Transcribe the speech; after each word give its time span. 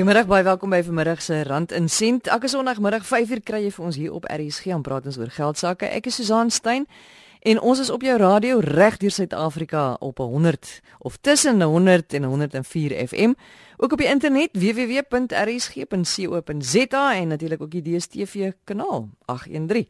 Goeiemôre, 0.00 0.24
baie 0.24 0.40
welkom 0.46 0.72
by 0.72 0.80
vanmiddag 0.80 1.20
se 1.20 1.42
Rand 1.44 1.72
in 1.76 1.88
Sent. 1.92 2.26
Elke 2.32 2.48
Sondagmiddag 2.48 3.04
5uur 3.04 3.42
kry 3.44 3.58
jy 3.66 3.70
vir 3.74 3.84
ons 3.84 3.96
hier 4.00 4.14
op 4.16 4.24
RSG 4.32 4.72
aan 4.72 4.80
praat 4.80 5.04
ons 5.04 5.20
oor 5.20 5.28
geld 5.28 5.60
sake. 5.60 5.84
Ek 5.92 6.08
is 6.08 6.16
Susan 6.16 6.48
Stein 6.48 6.88
en 7.44 7.60
ons 7.60 7.76
is 7.84 7.92
op 7.92 8.00
jou 8.00 8.16
radio 8.16 8.64
reg 8.64 8.96
deur 8.96 9.12
Suid-Afrika 9.12 10.00
op 10.00 10.16
100 10.24 10.80
of 11.04 11.20
tussen 11.20 11.60
100 11.60 12.16
en 12.16 12.24
104 12.32 12.96
FM. 13.10 13.36
Ook 13.76 13.92
op 13.92 14.00
die 14.00 14.08
internet 14.08 14.56
www.rsg.co.za 14.56 15.84
en 17.20 17.28
natuurlik 17.28 17.60
ook 17.60 17.76
die 17.76 17.84
DStv 17.84 18.56
kanaal 18.64 19.12
813. 19.28 19.84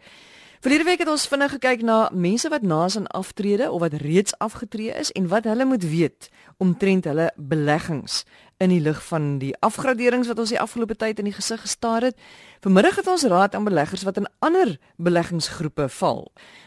Verlede 0.61 0.85
week 0.85 1.01
het 1.01 1.09
ons 1.09 1.23
vinnig 1.25 1.55
gekyk 1.55 1.81
na 1.89 2.11
mense 2.13 2.49
wat 2.53 2.61
naas 2.69 2.97
aan 2.99 3.07
aftrede 3.17 3.71
of 3.73 3.81
wat 3.81 3.95
reeds 4.03 4.35
afgetree 4.45 4.93
is 4.93 5.09
en 5.17 5.31
wat 5.33 5.47
hulle 5.49 5.65
moet 5.65 5.87
weet 5.89 6.29
omtrent 6.61 7.09
hulle 7.09 7.31
beleggings 7.37 8.27
in 8.61 8.69
die 8.69 8.83
lig 8.85 9.01
van 9.07 9.39
die 9.41 9.55
afgraderings 9.65 10.29
wat 10.29 10.43
ons 10.45 10.53
die 10.53 10.61
afgelope 10.61 10.99
tyd 11.01 11.19
in 11.25 11.31
die 11.31 11.33
gesig 11.33 11.65
gestaar 11.65 12.05
het. 12.11 12.21
Vanmiddag 12.61 13.01
het 13.01 13.09
ons 13.09 13.25
raad 13.33 13.57
aan 13.57 13.65
beleggers 13.65 14.05
wat 14.05 14.21
in 14.21 14.29
ander 14.45 14.77
beleggingsgroepe 15.01 15.89
val. 15.97 16.27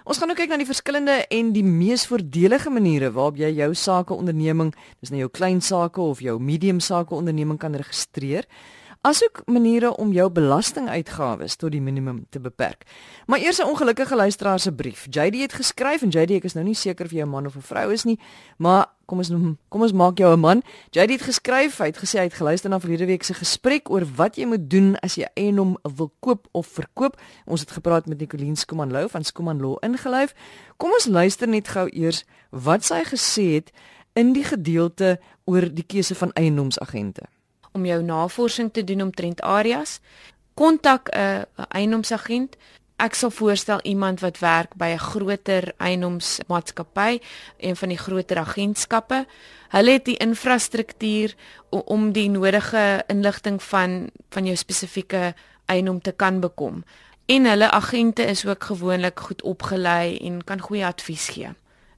Ons 0.10 0.18
gaan 0.18 0.34
nou 0.34 0.40
kyk 0.42 0.50
na 0.50 0.58
die 0.58 0.72
verskillende 0.74 1.22
en 1.30 1.54
die 1.54 1.64
mees 1.64 2.10
voordelige 2.10 2.74
maniere 2.74 3.14
waarop 3.14 3.38
jy 3.38 3.54
jou 3.62 3.76
sake 3.78 4.18
onderneming, 4.18 4.74
dis 5.06 5.14
nou 5.14 5.22
jou 5.22 5.30
klein 5.30 5.62
sake 5.62 6.02
of 6.02 6.26
jou 6.26 6.40
medium 6.42 6.82
sake 6.82 7.14
onderneming 7.14 7.62
kan 7.62 7.78
registreer 7.78 8.50
asook 9.04 9.42
maniere 9.52 9.90
om 10.00 10.14
jou 10.16 10.30
belastinguitgawes 10.32 11.58
tot 11.60 11.74
die 11.74 11.82
minimum 11.84 12.22
te 12.32 12.40
beperk. 12.40 12.86
Maar 13.28 13.40
eers 13.44 13.60
'n 13.60 13.68
ongelukkige 13.68 14.16
luisteraar 14.16 14.60
se 14.60 14.72
brief. 14.72 15.08
JD 15.10 15.42
het 15.42 15.54
geskryf 15.54 16.02
en 16.02 16.10
JD 16.10 16.32
ek 16.32 16.44
is 16.44 16.54
nou 16.54 16.66
nie 16.66 16.76
seker 16.76 17.06
of 17.06 17.12
jy 17.12 17.22
'n 17.22 17.30
man 17.30 17.46
of 17.46 17.56
'n 17.56 17.62
vrou 17.62 17.92
is 17.92 18.04
nie, 18.04 18.20
maar 18.58 18.88
kom 19.06 19.18
ons 19.18 19.30
kom 19.70 19.82
ons 19.82 19.92
maak 19.92 20.18
jou 20.18 20.34
'n 20.34 20.40
man. 20.40 20.62
JD 20.92 21.10
het 21.10 21.22
geskryf, 21.22 21.78
hy 21.78 21.86
het 21.86 21.98
gesê 21.98 22.18
hy 22.18 22.24
het 22.24 22.34
geluister 22.34 22.70
na 22.70 22.80
verlede 22.80 23.06
week 23.06 23.24
se 23.24 23.34
gesprek 23.34 23.90
oor 23.90 24.06
wat 24.16 24.36
jy 24.36 24.46
moet 24.46 24.70
doen 24.70 24.96
as 25.00 25.16
jy 25.16 25.28
eiendom 25.36 25.78
wil 25.98 26.12
koop 26.20 26.48
of 26.52 26.68
verkoop. 26.68 27.20
Ons 27.46 27.60
het 27.60 27.72
gepraat 27.72 28.06
met 28.06 28.20
Nicoline 28.20 28.56
Skumanlou 28.56 29.10
van 29.10 29.24
Skumanlaw 29.24 29.78
ingelyf. 29.82 30.34
Kom 30.78 30.92
ons 30.92 31.06
luister 31.06 31.48
net 31.48 31.68
gou 31.68 31.90
eers 31.92 32.24
wat 32.52 32.84
sy 32.84 33.04
gesê 33.04 33.54
het 33.54 33.72
in 34.14 34.34
die 34.34 34.44
gedeelte 34.44 35.20
oor 35.46 35.74
die 35.74 35.86
keuse 35.86 36.16
van 36.16 36.32
eiendomsagente 36.34 37.33
om 37.74 37.86
jou 37.86 38.02
navorsing 38.04 38.72
te 38.74 38.84
doen 38.84 39.02
omtrent 39.02 39.42
areas, 39.42 40.00
kontak 40.54 41.10
'n 41.10 41.46
eiendomsagent. 41.70 42.58
Ek 42.96 43.14
sal 43.14 43.32
voorstel 43.32 43.80
iemand 43.82 44.20
wat 44.20 44.40
werk 44.40 44.76
by 44.76 44.94
'n 44.94 44.98
groter 45.00 45.74
eiendomsmaatskappy, 45.78 47.20
een 47.58 47.76
van 47.76 47.90
die 47.90 47.98
groter 47.98 48.38
agentskappe. 48.38 49.26
Hulle 49.70 49.92
het 49.92 50.06
die 50.06 50.18
infrastruktuur 50.18 51.36
om 51.70 52.12
die 52.12 52.30
nodige 52.30 53.04
inligting 53.08 53.64
van 53.64 54.10
van 54.30 54.46
jou 54.46 54.56
spesifieke 54.56 55.34
eiendom 55.66 56.02
te 56.02 56.12
kan 56.12 56.40
bekom. 56.40 56.84
En 57.26 57.46
hulle 57.46 57.72
agente 57.72 58.24
is 58.24 58.46
ook 58.46 58.64
gewoonlik 58.64 59.20
goed 59.20 59.42
opgelei 59.42 60.18
en 60.18 60.44
kan 60.44 60.60
goeie 60.60 60.86
advies 60.86 61.30
gee. 61.30 61.50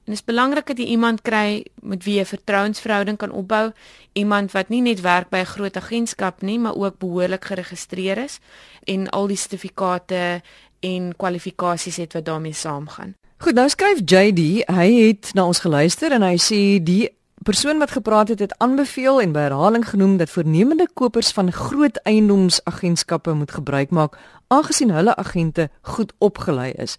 En 0.06 0.12
dit 0.12 0.20
is 0.20 0.24
belangrik 0.24 0.66
dat 0.66 0.78
jy 0.78 0.84
iemand 0.94 1.22
kry 1.26 1.64
met 1.82 2.04
wie 2.04 2.14
jy 2.14 2.20
'n 2.22 2.30
vertrouensverhouding 2.30 3.18
kan 3.18 3.30
opbou, 3.30 3.72
iemand 4.12 4.52
wat 4.52 4.68
nie 4.68 4.80
net 4.80 5.00
werk 5.00 5.28
by 5.28 5.38
'n 5.38 5.52
groot 5.54 5.76
agentskap 5.76 6.42
nie, 6.42 6.58
maar 6.58 6.76
ook 6.76 6.98
behoorlik 6.98 7.44
geregistreer 7.44 8.18
is 8.18 8.38
en 8.84 9.10
al 9.10 9.26
die 9.26 9.36
sertifikate 9.36 10.42
en 10.80 11.16
kwalifikasies 11.16 11.96
het 11.96 12.12
wat 12.12 12.24
daarmee 12.24 12.52
saamgaan. 12.52 13.14
Goed, 13.36 13.54
nou 13.54 13.68
skryf 13.68 13.98
JD, 14.04 14.62
hy 14.66 15.06
het 15.06 15.30
na 15.34 15.46
ons 15.46 15.58
geluister 15.58 16.12
en 16.12 16.22
hy 16.22 16.36
sê 16.36 16.82
die 16.82 17.10
persoon 17.42 17.78
wat 17.78 17.90
gepraat 17.90 18.28
het 18.28 18.38
het 18.38 18.58
aanbeveel 18.58 19.20
en 19.20 19.32
by 19.32 19.40
herhaling 19.40 19.88
genoem 19.88 20.16
dat 20.16 20.30
voornemende 20.30 20.88
kopers 20.94 21.30
van 21.32 21.52
groot 21.52 21.96
eiendomsagentskappe 22.02 23.32
moet 23.32 23.50
gebruik 23.50 23.90
maak 23.90 24.18
aangesien 24.48 24.90
hulle 24.90 25.16
agente 25.16 25.70
goed 25.80 26.12
opgelei 26.18 26.70
is. 26.70 26.96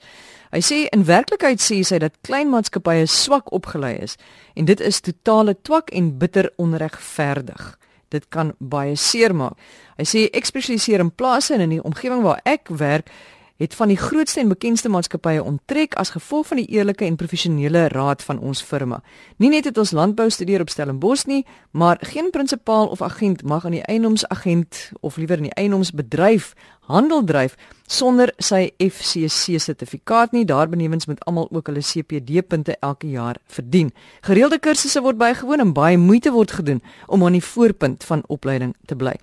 Hy 0.51 0.61
sê 0.63 0.77
in 0.95 1.05
werklikheid 1.07 1.59
sê 1.59 1.81
hy 1.83 1.99
dat 2.03 2.19
klein 2.27 2.51
maatskappye 2.51 3.07
swak 3.11 3.51
opgelei 3.55 3.97
is 4.03 4.15
en 4.55 4.65
dit 4.65 4.81
is 4.81 5.01
totale 5.03 5.57
twak 5.61 5.91
en 5.91 6.13
bitter 6.19 6.49
onregverdig. 6.57 7.75
Dit 8.09 8.29
kan 8.31 8.53
baie 8.59 8.95
seer 8.95 9.35
maak. 9.35 9.57
Hy 9.99 10.05
sê 10.07 10.27
ek 10.31 10.47
spesialiseer 10.47 11.03
in 11.03 11.11
plase 11.11 11.55
en 11.55 11.65
in 11.65 11.75
die 11.75 11.83
omgewing 11.83 12.23
waar 12.23 12.39
ek 12.47 12.71
werk 12.71 13.11
het 13.57 13.75
van 13.75 13.87
die 13.87 13.97
grootste 13.97 14.39
en 14.39 14.47
bekendste 14.47 14.89
maatskappye 14.89 15.43
onttrek 15.43 15.95
as 15.97 16.13
gevolg 16.13 16.47
van 16.47 16.61
die 16.61 16.67
eerlike 16.77 17.05
en 17.05 17.15
professionele 17.15 17.87
raad 17.87 18.23
van 18.23 18.39
ons 18.39 18.61
firma. 18.61 19.01
Nie 19.37 19.49
net 19.49 19.65
het 19.65 19.77
ons 19.77 19.91
landbou 19.91 20.29
studeer 20.29 20.61
op 20.61 20.69
Stellenbosch 20.69 21.25
nie, 21.25 21.45
maar 21.71 21.97
geen 22.01 22.29
prinsipaal 22.31 22.87
of 22.87 23.01
agent 23.01 23.43
mag 23.43 23.65
aan 23.65 23.77
die 23.77 23.85
eienoomsagent 23.85 24.91
of 25.01 25.17
liewer 25.17 25.37
in 25.37 25.49
die 25.49 25.57
eienoomsbedryf 25.57 26.53
handel 26.87 27.23
dryf 27.27 27.57
sonder 27.87 28.31
sy 28.39 28.69
FCC 28.77 29.59
sertifikaat 29.59 30.31
nie. 30.35 30.45
Daarbenewens 30.47 31.07
moet 31.07 31.23
almal 31.25 31.49
ook 31.51 31.67
hulle 31.71 31.83
CPD 31.83 32.47
punte 32.47 32.77
elke 32.79 33.09
jaar 33.11 33.39
verdien. 33.51 33.91
Gereelde 34.21 34.59
kursusse 34.59 35.01
word 35.03 35.19
bygewoon 35.19 35.63
en 35.63 35.73
baie 35.73 35.97
moeite 35.97 36.31
word 36.31 36.51
gedoen 36.59 36.81
om 37.07 37.25
aan 37.25 37.37
die 37.37 37.43
voorpunt 37.43 38.03
van 38.07 38.23
opleiding 38.27 38.75
te 38.85 38.95
bly. 38.95 39.15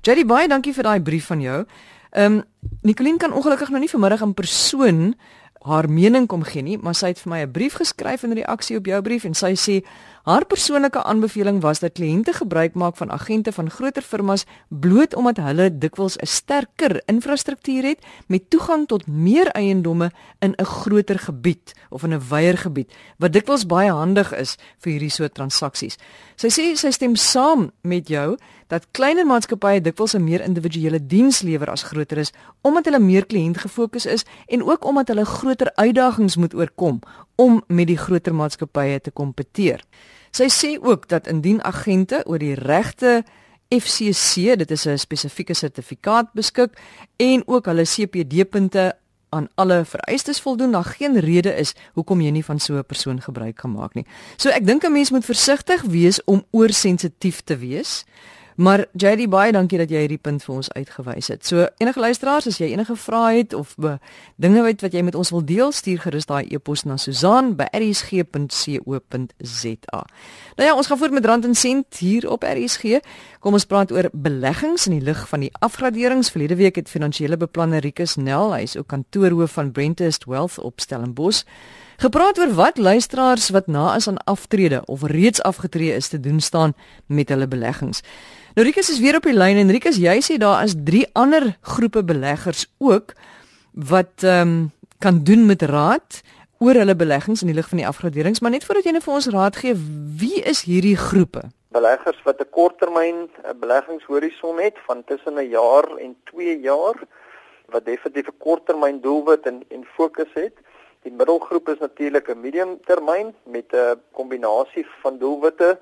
Jerry 0.00 0.24
baie 0.24 0.48
dankie 0.48 0.72
vir 0.72 0.88
daai 0.88 1.00
brief 1.04 1.26
van 1.28 1.40
jou. 1.44 1.64
Ehm 2.10 2.32
um, 2.32 2.44
Nicoline 2.82 3.18
kan 3.18 3.32
ongelukkig 3.32 3.68
nou 3.68 3.80
nie 3.80 3.90
vanmiddag 3.90 4.20
in 4.20 4.34
persoon 4.34 5.14
haar 5.60 5.90
mening 5.92 6.24
kom 6.26 6.40
gee 6.42 6.62
nie, 6.64 6.78
maar 6.80 6.96
sy 6.96 7.10
het 7.12 7.18
vir 7.20 7.30
my 7.30 7.40
'n 7.44 7.52
brief 7.52 7.74
geskryf 7.76 8.22
in 8.24 8.32
reaksie 8.32 8.76
op 8.76 8.86
jou 8.86 9.02
brief 9.02 9.24
en 9.24 9.34
sy 9.34 9.52
sê 9.52 9.84
haar 10.24 10.44
persoonlike 10.44 11.02
aanbeveling 11.02 11.60
was 11.60 11.80
dat 11.80 11.92
kliënte 11.92 12.32
gebruik 12.32 12.74
maak 12.74 12.96
van 12.96 13.10
agente 13.10 13.52
van 13.52 13.70
groter 13.70 14.02
firmas 14.02 14.46
bloot 14.68 15.14
omdat 15.14 15.36
hulle 15.36 15.78
dikwels 15.78 16.16
'n 16.16 16.26
sterker 16.26 17.02
infrastruktuur 17.06 17.82
het 17.84 17.98
met 18.26 18.50
toegang 18.50 18.86
tot 18.86 19.06
meer 19.06 19.48
eiendomme 19.48 20.10
in 20.40 20.54
'n 20.56 20.64
groter 20.64 21.18
gebied 21.18 21.74
of 21.90 22.02
in 22.02 22.14
'n 22.14 22.22
wyeer 22.28 22.56
gebied 22.56 22.92
wat 23.18 23.32
dikwels 23.32 23.66
baie 23.66 23.92
handig 23.92 24.32
is 24.32 24.56
vir 24.78 24.92
hierdie 24.92 25.10
soort 25.10 25.34
transaksies. 25.34 25.96
Sy 26.36 26.48
sê 26.48 26.76
sy 26.76 26.90
stem 26.90 27.16
saam 27.16 27.70
met 27.82 28.08
jou 28.08 28.36
dat 28.70 28.86
kleiner 28.94 29.26
maatskappye 29.26 29.80
dikwels 29.82 30.14
'n 30.14 30.24
meer 30.24 30.40
individuele 30.40 31.00
diens 31.06 31.42
lewer 31.42 31.70
as 31.70 31.82
groter 31.82 32.18
is 32.18 32.32
omdat 32.60 32.84
hulle 32.84 32.98
meer 32.98 33.26
kliëntgefokus 33.26 34.06
is 34.06 34.24
en 34.46 34.62
ook 34.62 34.84
omdat 34.84 35.08
hulle 35.08 35.24
groter 35.24 35.72
uitdagings 35.74 36.36
moet 36.36 36.54
oorkom 36.54 37.00
om 37.34 37.62
met 37.66 37.86
die 37.86 37.98
groter 37.98 38.34
maatskappye 38.34 39.00
te 39.00 39.10
kompeteer. 39.10 39.80
Sy 40.30 40.48
sê 40.48 40.78
ook 40.82 41.08
dat 41.08 41.26
indien 41.26 41.62
agente 41.62 42.22
oor 42.26 42.38
die 42.38 42.54
regte 42.54 43.24
FCC, 43.68 44.56
dit 44.58 44.70
is 44.70 44.86
'n 44.86 44.98
spesifieke 44.98 45.54
sertifikaat 45.54 46.32
beskik 46.32 46.70
en 47.16 47.42
ook 47.46 47.66
hulle 47.66 47.84
CPD 47.84 48.48
punte 48.50 48.96
aan 49.28 49.48
alle 49.54 49.84
vereistes 49.84 50.40
voldoen, 50.40 50.72
daar 50.72 50.84
geen 50.84 51.20
rede 51.20 51.54
is 51.54 51.74
hoekom 51.92 52.20
jy 52.20 52.30
nie 52.30 52.44
van 52.44 52.58
so 52.58 52.74
'n 52.74 52.84
persoon 52.84 53.20
gebruik 53.20 53.60
gemaak 53.60 53.94
nie. 53.94 54.06
So 54.36 54.48
ek 54.48 54.66
dink 54.66 54.84
'n 54.84 54.92
mens 54.92 55.10
moet 55.10 55.24
versigtig 55.24 55.82
wees 55.82 56.24
om 56.24 56.44
oorsensitief 56.50 57.40
te 57.40 57.56
wees. 57.56 58.04
Maar 58.60 58.82
JD 58.92 59.24
baie 59.32 59.54
dankie 59.56 59.78
dat 59.80 59.88
jy 59.88 60.02
hierdie 60.04 60.20
punt 60.20 60.42
vir 60.44 60.58
ons 60.58 60.68
uitgewys 60.76 61.30
het. 61.32 61.40
So 61.48 61.64
enige 61.80 61.96
luisteraars 62.02 62.44
as 62.50 62.58
jy 62.60 62.66
enige 62.74 62.92
vrae 63.00 63.38
het 63.38 63.54
of 63.56 63.72
be, 63.80 63.94
dinge 64.36 64.60
weet 64.66 64.84
wat 64.84 64.92
jy 64.92 65.00
met 65.06 65.16
ons 65.16 65.32
wil 65.32 65.40
deel, 65.48 65.72
stuur 65.72 66.02
gerus 66.02 66.28
daai 66.28 66.44
e-pos 66.52 66.84
na 66.84 67.00
susan@rsg.co.za. 67.00 70.00
Nou 70.60 70.68
ja, 70.68 70.76
ons 70.76 70.86
gaan 70.86 70.98
voort 70.98 71.16
met 71.16 71.24
Rand 71.24 71.44
en 71.44 71.54
Sent 71.54 71.96
hier 72.04 72.28
op 72.28 72.44
RSG. 72.44 72.84
Kom 73.40 73.52
ons 73.56 73.64
praat 73.64 73.92
oor 73.92 74.08
beleggings 74.12 74.86
in 74.86 74.92
die 74.98 75.04
lig 75.08 75.28
van 75.28 75.40
die 75.40 75.52
afgraderings. 75.64 76.30
Verlede 76.30 76.56
week 76.60 76.76
het 76.76 76.88
finansiële 76.88 77.36
beplanner 77.36 77.80
Rikus 77.80 78.16
Nel, 78.16 78.52
hy 78.52 78.62
is 78.68 78.76
ook 78.76 78.86
kantoorhoof 78.92 79.52
van 79.56 79.72
Brentest 79.72 80.24
Wealth 80.28 80.58
op 80.58 80.80
Stellenbosch 80.80 81.44
Gepraat 82.00 82.38
oor 82.38 82.54
wat 82.56 82.78
luisteraars 82.78 83.50
wat 83.52 83.66
na 83.66 83.94
is 83.94 84.08
aan 84.08 84.16
aftrede 84.24 84.82
of 84.84 85.02
reeds 85.02 85.42
afgetree 85.42 85.92
is 85.92 86.08
te 86.08 86.20
doen 86.20 86.40
staan 86.40 86.72
met 87.06 87.28
hulle 87.28 87.48
beleggings. 87.48 88.00
Nou 88.54 88.64
Rikus 88.66 88.88
is 88.90 89.00
weer 89.04 89.18
op 89.18 89.26
die 89.28 89.36
lyn 89.36 89.60
en 89.60 89.68
Rikus, 89.68 89.98
jy 90.00 90.14
sê 90.24 90.38
daar 90.40 90.62
is 90.64 90.72
drie 90.84 91.04
ander 91.12 91.58
groepe 91.60 92.00
beleggers 92.04 92.64
ook 92.78 93.12
wat 93.72 94.24
ehm 94.24 94.48
um, 94.48 94.70
kan 94.98 95.20
doen 95.24 95.44
met 95.46 95.62
raad 95.62 96.22
oor 96.58 96.80
hulle 96.80 96.96
beleggings 96.96 97.44
in 97.44 97.52
die 97.52 97.56
lig 97.56 97.68
van 97.68 97.82
die 97.82 97.86
afgraderings, 97.88 98.40
maar 98.40 98.56
net 98.56 98.64
voordat 98.64 98.88
jy 98.88 98.96
net 98.96 99.04
vir 99.04 99.14
ons 99.14 99.28
raad 99.36 99.56
gee, 99.56 99.76
wie 100.24 100.40
is 100.40 100.64
hierdie 100.64 100.96
groepe? 100.96 101.44
Beleggers 101.76 102.24
wat 102.24 102.40
'n 102.40 102.48
korttermyn 102.50 103.28
beleggingshorison 103.60 104.56
het 104.58 104.80
van 104.88 105.04
tussen 105.04 105.36
'n 105.36 105.48
jaar 105.48 105.84
en 106.00 106.16
2 106.32 106.60
jaar 106.60 106.96
wat 107.68 107.84
definitief 107.84 108.32
'n 108.32 108.38
korttermyn 108.38 109.00
doelwit 109.00 109.46
en 109.46 109.62
en 109.68 109.84
fokus 109.84 110.32
het. 110.32 110.56
Die 111.02 111.12
middelgroep 111.12 111.68
is 111.68 111.78
natuurlik 111.78 112.28
'n 112.28 112.40
mediumtermyn 112.40 113.34
met 113.44 113.72
'n 113.72 114.00
kombinasie 114.12 114.86
van 115.02 115.18
doelwitte 115.18 115.78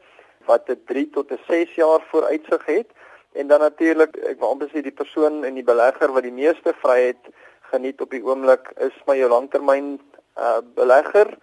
wat 0.46 0.68
'n 0.68 0.80
3 0.86 1.10
tot 1.10 1.30
'n 1.32 1.40
6 1.48 1.74
jaar 1.74 2.00
vooruitsig 2.10 2.64
het 2.66 2.88
en 3.32 3.46
dan 3.46 3.60
natuurlik 3.60 4.16
ek 4.16 4.38
wil 4.38 4.48
amper 4.48 4.68
sê 4.68 4.82
die 4.82 4.98
persoon 5.02 5.44
en 5.44 5.54
die 5.54 5.68
belegger 5.72 6.12
wat 6.12 6.22
die 6.22 6.38
meeste 6.42 6.74
vryheid 6.82 7.22
geniet 7.60 8.00
op 8.00 8.10
die 8.10 8.24
oomblik 8.24 8.70
is 8.76 8.94
my 9.06 9.16
jou 9.18 9.28
langtermyn 9.28 10.00
uh, 10.38 10.60
belegger 10.74 11.38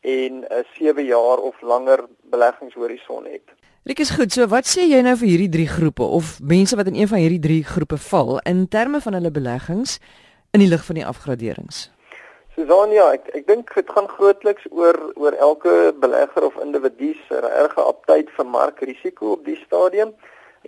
en 0.00 0.44
'n 0.48 0.64
7 0.78 1.04
jaar 1.04 1.38
of 1.38 1.60
langer 1.60 2.04
beleggingshorison 2.22 3.24
het. 3.24 3.46
Dit 3.82 3.98
is 3.98 4.10
goed. 4.10 4.32
So 4.32 4.46
wat 4.46 4.66
sê 4.66 4.80
jy 4.88 5.00
nou 5.00 5.16
vir 5.16 5.28
hierdie 5.28 5.48
drie 5.48 5.68
groepe 5.68 6.02
of 6.02 6.40
mense 6.40 6.76
wat 6.76 6.86
in 6.86 6.94
een 6.94 7.08
van 7.08 7.18
hierdie 7.18 7.40
drie 7.40 7.64
groepe 7.64 7.96
val 7.96 8.38
in 8.38 8.68
terme 8.68 9.00
van 9.00 9.12
hulle 9.12 9.30
beleggings 9.30 9.98
in 10.50 10.60
die 10.60 10.68
lig 10.68 10.84
van 10.84 10.94
die 10.94 11.06
afgraderings? 11.06 11.97
Susania, 12.58 13.04
ek 13.14 13.28
ek 13.38 13.44
dink 13.46 13.68
dit 13.70 13.90
gaan 13.94 14.08
grootliks 14.10 14.64
oor 14.74 14.96
oor 15.14 15.34
elke 15.46 15.74
belegger 16.02 16.46
of 16.48 16.56
individu 16.58 17.12
se 17.18 17.38
erge 17.38 17.84
aptyd 17.84 18.32
vir 18.34 18.48
markrisiko 18.54 19.36
op 19.36 19.44
die 19.46 19.54
stadium 19.60 20.10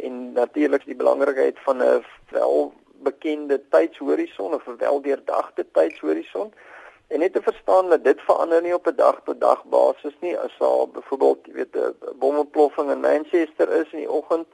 en 0.08 0.20
natuurlik 0.36 0.86
die 0.86 0.94
belangrikheid 1.00 1.58
van 1.64 1.82
'n 1.82 2.04
wel 2.36 2.70
bekende 3.08 3.58
tydshorison 3.74 4.54
of 4.54 4.68
'n 4.68 4.78
weldeurdagte 4.84 5.66
tydshorison. 5.78 6.54
En 7.08 7.18
net 7.18 7.32
te 7.32 7.42
verstaan 7.42 7.90
dat 7.90 8.04
dit 8.04 8.20
verander 8.28 8.62
nie 8.62 8.74
op 8.74 8.86
'n 8.86 8.96
dag 8.96 9.20
tot 9.24 9.40
dag 9.40 9.64
basis 9.64 10.14
nie. 10.20 10.38
As 10.38 10.54
daar 10.58 10.86
byvoorbeeld, 10.88 11.46
jy 11.46 11.52
weet, 11.52 11.74
'n 11.76 12.18
bomontploffing 12.22 12.90
in 12.90 13.00
Manchester 13.00 13.68
is 13.80 13.92
in 13.92 14.06
die 14.06 14.10
oggend, 14.10 14.46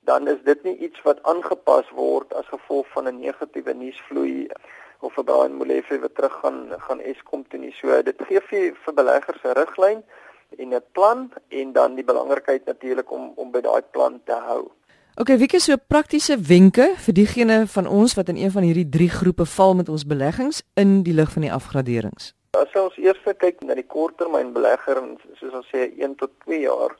dan 0.00 0.28
is 0.28 0.42
dit 0.44 0.62
nie 0.62 0.76
iets 0.76 1.02
wat 1.02 1.22
aangepas 1.22 1.90
word 1.90 2.34
as 2.34 2.46
gevolg 2.46 2.86
van 2.88 3.04
'n 3.08 3.20
negatiewe 3.20 3.74
nuusvloei 3.74 4.48
of 5.00 5.14
vir 5.14 5.24
Brian 5.24 5.54
Molefe 5.58 5.98
wat 6.00 6.14
terug 6.14 6.40
gaan 6.42 6.58
gaan 6.86 7.00
Eskom 7.00 7.44
toe 7.48 7.60
nie. 7.60 7.72
So 7.80 8.02
dit 8.02 8.26
gee 8.28 8.40
vir 8.50 8.74
vir 8.84 8.94
beleggers 8.94 9.44
'n 9.44 9.56
riglyn 9.60 10.02
en 10.58 10.74
'n 10.74 10.82
plan 10.92 11.30
en 11.48 11.72
dan 11.72 11.94
die 11.94 12.04
belangrikheid 12.04 12.64
natuurlik 12.64 13.10
om 13.10 13.32
om 13.36 13.50
by 13.50 13.60
daai 13.60 13.82
plan 13.90 14.20
te 14.24 14.32
hou. 14.32 14.70
OK, 15.16 15.28
wie 15.36 15.48
is 15.52 15.64
so 15.64 15.76
praktiese 15.76 16.38
wenke 16.38 16.94
vir 16.96 17.14
diegene 17.14 17.66
van 17.66 17.86
ons 17.86 18.14
wat 18.14 18.28
in 18.28 18.36
een 18.36 18.50
van 18.50 18.62
hierdie 18.62 18.88
drie 18.88 19.08
groepe 19.08 19.44
val 19.44 19.74
met 19.74 19.88
ons 19.88 20.06
beleggings 20.06 20.62
in 20.74 21.02
die 21.02 21.12
lig 21.12 21.32
van 21.32 21.42
die 21.42 21.52
afgraderings? 21.52 22.34
As 22.56 22.72
ons 22.74 22.96
eers 22.96 23.20
kyk 23.38 23.60
na 23.60 23.74
die 23.74 23.86
korttermynbelegger 23.86 24.96
en 24.96 25.18
soos 25.34 25.52
ons 25.52 25.68
sê 25.74 25.90
1 25.98 26.14
tot 26.14 26.30
2 26.46 26.60
jaar, 26.60 26.96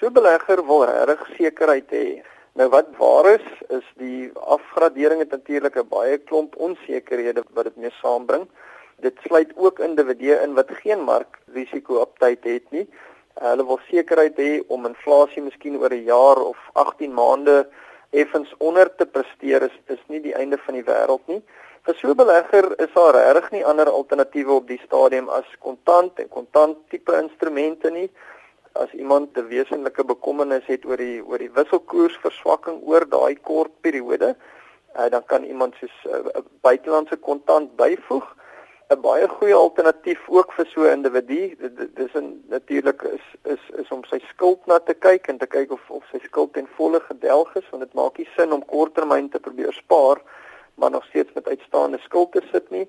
so 0.00 0.10
belegger 0.10 0.64
wil 0.66 0.84
regtig 0.84 1.28
sekerheid 1.36 1.90
hê 1.90 2.22
Nou 2.52 2.68
wat 2.68 2.86
waar 2.98 3.26
is 3.34 3.46
is 3.68 3.86
die 3.94 4.30
afgradering 4.34 5.20
het 5.22 5.30
natuurlik 5.30 5.76
'n 5.76 5.88
baie 5.88 6.18
klomp 6.18 6.56
onsekerhede 6.56 7.42
wat 7.52 7.64
dit 7.64 7.76
mee 7.76 7.90
saambring. 7.90 8.48
Dit 8.96 9.16
sluit 9.22 9.52
ook 9.56 9.78
individue 9.78 10.34
in 10.42 10.54
wat 10.54 10.70
geen 10.70 11.00
markrisiko 11.00 11.94
op 11.94 12.18
tyd 12.18 12.44
het 12.44 12.70
nie. 12.70 12.88
Hulle 13.34 13.66
wil 13.66 13.78
sekerheid 13.90 14.36
hê 14.36 14.62
om 14.66 14.86
inflasie 14.86 15.42
miskien 15.42 15.78
oor 15.78 15.92
'n 15.94 16.04
jaar 16.04 16.38
of 16.42 16.58
18 16.72 17.14
maande 17.14 17.68
effens 18.10 18.54
onder 18.58 18.94
te 18.94 19.06
presteer 19.06 19.62
is 19.62 19.76
is 19.86 20.02
nie 20.06 20.20
die 20.20 20.34
einde 20.34 20.58
van 20.58 20.74
die 20.74 20.84
wêreld 20.84 21.26
nie. 21.26 21.42
Vir 21.82 21.94
so 21.94 22.08
'n 22.08 22.16
belegger 22.16 22.80
is 22.80 22.92
daar 22.94 23.14
regtig 23.14 23.50
nie 23.50 23.64
ander 23.64 23.90
alternatiewe 23.90 24.52
op 24.52 24.66
die 24.66 24.80
stadium 24.84 25.28
as 25.28 25.56
kontant 25.58 26.18
en 26.18 26.28
kontant 26.28 26.76
tipe 26.88 27.12
instrumente 27.12 27.90
nie 27.90 28.10
as 28.72 28.92
iemand 28.92 29.36
'n 29.36 29.48
wesenlike 29.48 30.04
bekommernis 30.04 30.66
het 30.66 30.84
oor 30.84 30.96
die 30.96 31.22
oor 31.24 31.38
die 31.38 31.50
wisselkoersverswakking 31.50 32.82
oor 32.82 33.08
daai 33.08 33.34
kort 33.42 33.72
periode, 33.80 34.36
uh, 34.96 35.08
dan 35.10 35.24
kan 35.24 35.44
iemand 35.44 35.74
soos 35.74 35.96
'n 36.04 36.28
uh, 36.28 36.42
buitelandse 36.60 37.16
kontant 37.16 37.76
byvoeg. 37.76 38.36
'n 38.90 39.00
Baie 39.00 39.28
goeie 39.28 39.54
alternatief 39.54 40.28
ook 40.28 40.52
vir 40.52 40.66
so 40.66 40.82
'n 40.82 40.92
individu. 40.92 41.56
Dis 41.94 42.12
natuurlik 42.48 43.02
is 43.02 43.26
is 43.44 43.62
is 43.82 43.90
om 43.90 44.04
sy 44.04 44.18
skuld 44.18 44.66
na 44.66 44.78
te 44.78 44.94
kyk 44.94 45.28
en 45.28 45.38
te 45.38 45.46
kyk 45.46 45.70
of 45.72 45.90
of 45.90 46.04
sy 46.12 46.18
skuld 46.18 46.52
ten 46.52 46.68
volle 46.76 47.00
gedelg 47.00 47.54
is, 47.56 47.70
want 47.70 47.82
dit 47.82 47.94
maak 47.94 48.18
nie 48.18 48.28
sin 48.36 48.52
om 48.52 48.64
korttermyn 48.64 49.28
te 49.28 49.38
probeer 49.38 49.72
spaar 49.72 50.20
maar 50.80 50.90
nog 50.90 51.04
steeds 51.04 51.32
met 51.32 51.48
uitstaande 51.48 51.98
skuld 51.98 52.32
te 52.32 52.42
sit 52.52 52.70
nie. 52.70 52.88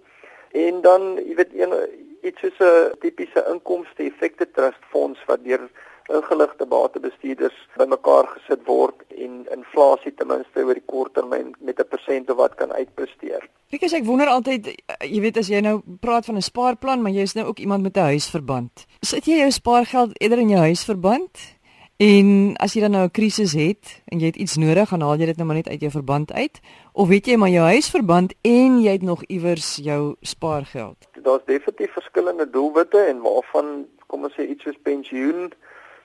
En 0.51 0.81
dan, 0.81 1.15
jy 1.15 1.35
weet, 1.35 1.53
een 1.53 1.73
iets 2.23 2.39
soos 2.39 2.59
'n 2.59 2.97
tipiese 3.01 3.41
inkomste 3.53 4.03
effekte 4.03 4.45
trust 4.51 4.83
fonds 4.91 5.19
wat 5.27 5.43
deur 5.43 5.69
ingeligte 6.09 6.65
batebestuurders 6.65 7.57
bymekaar 7.77 8.27
gesit 8.35 8.63
word 8.67 9.03
en 9.25 9.45
inflasie 9.55 10.13
ten 10.15 10.27
minste 10.27 10.65
oor 10.65 10.77
die 10.77 10.89
kort 10.93 11.13
termyn 11.13 11.53
met 11.59 11.79
'n 11.79 11.87
persent 11.89 12.29
of 12.29 12.37
wat 12.37 12.55
kan 12.55 12.71
uitpresteer. 12.71 13.47
Ek 13.71 13.87
sê 13.87 13.97
ek 13.97 14.05
wonder 14.05 14.27
altyd 14.27 14.65
jy 14.99 15.21
weet 15.21 15.37
as 15.37 15.47
jy 15.47 15.61
nou 15.61 15.81
praat 16.01 16.25
van 16.25 16.35
'n 16.35 16.41
spaarplan, 16.41 17.01
maar 17.01 17.11
jy 17.11 17.21
is 17.21 17.35
nou 17.35 17.45
ook 17.47 17.59
iemand 17.59 17.83
met 17.83 17.95
'n 17.97 18.11
huisverband. 18.11 18.85
Sit 19.01 19.25
jy 19.25 19.37
jou 19.37 19.51
spaargeld 19.51 20.21
eerder 20.21 20.39
in 20.39 20.49
jou 20.49 20.59
huisverband? 20.59 21.59
En 22.01 22.55
as 22.57 22.73
jy 22.73 22.81
dan 22.81 22.95
nou 22.97 23.03
'n 23.05 23.11
krisis 23.11 23.53
het 23.53 24.01
en 24.05 24.19
jy 24.19 24.25
het 24.25 24.35
iets 24.35 24.57
nodig, 24.57 24.89
gaan 24.89 25.01
haal 25.01 25.17
jy 25.17 25.25
dit 25.25 25.37
nou 25.37 25.45
maar 25.47 25.55
net 25.55 25.69
uit 25.69 25.79
jou 25.79 25.91
verband 25.91 26.33
uit 26.33 26.59
of 26.93 27.07
weet 27.07 27.25
jy 27.25 27.35
maar 27.35 27.49
jou 27.49 27.65
huisverband 27.65 28.33
en 28.41 28.81
jy 28.81 28.91
het 28.91 29.01
nog 29.01 29.23
iewers 29.23 29.75
jou 29.75 30.15
spaargeld. 30.21 30.97
Daar's 31.21 31.45
definitief 31.45 31.93
verskillende 31.93 32.49
doelwitte 32.49 32.97
en 32.97 33.21
waarvan 33.21 33.85
kom 34.07 34.23
ons 34.23 34.33
sê 34.33 34.47
iets 34.49 34.63
soos 34.63 34.77
pensioen 34.81 35.53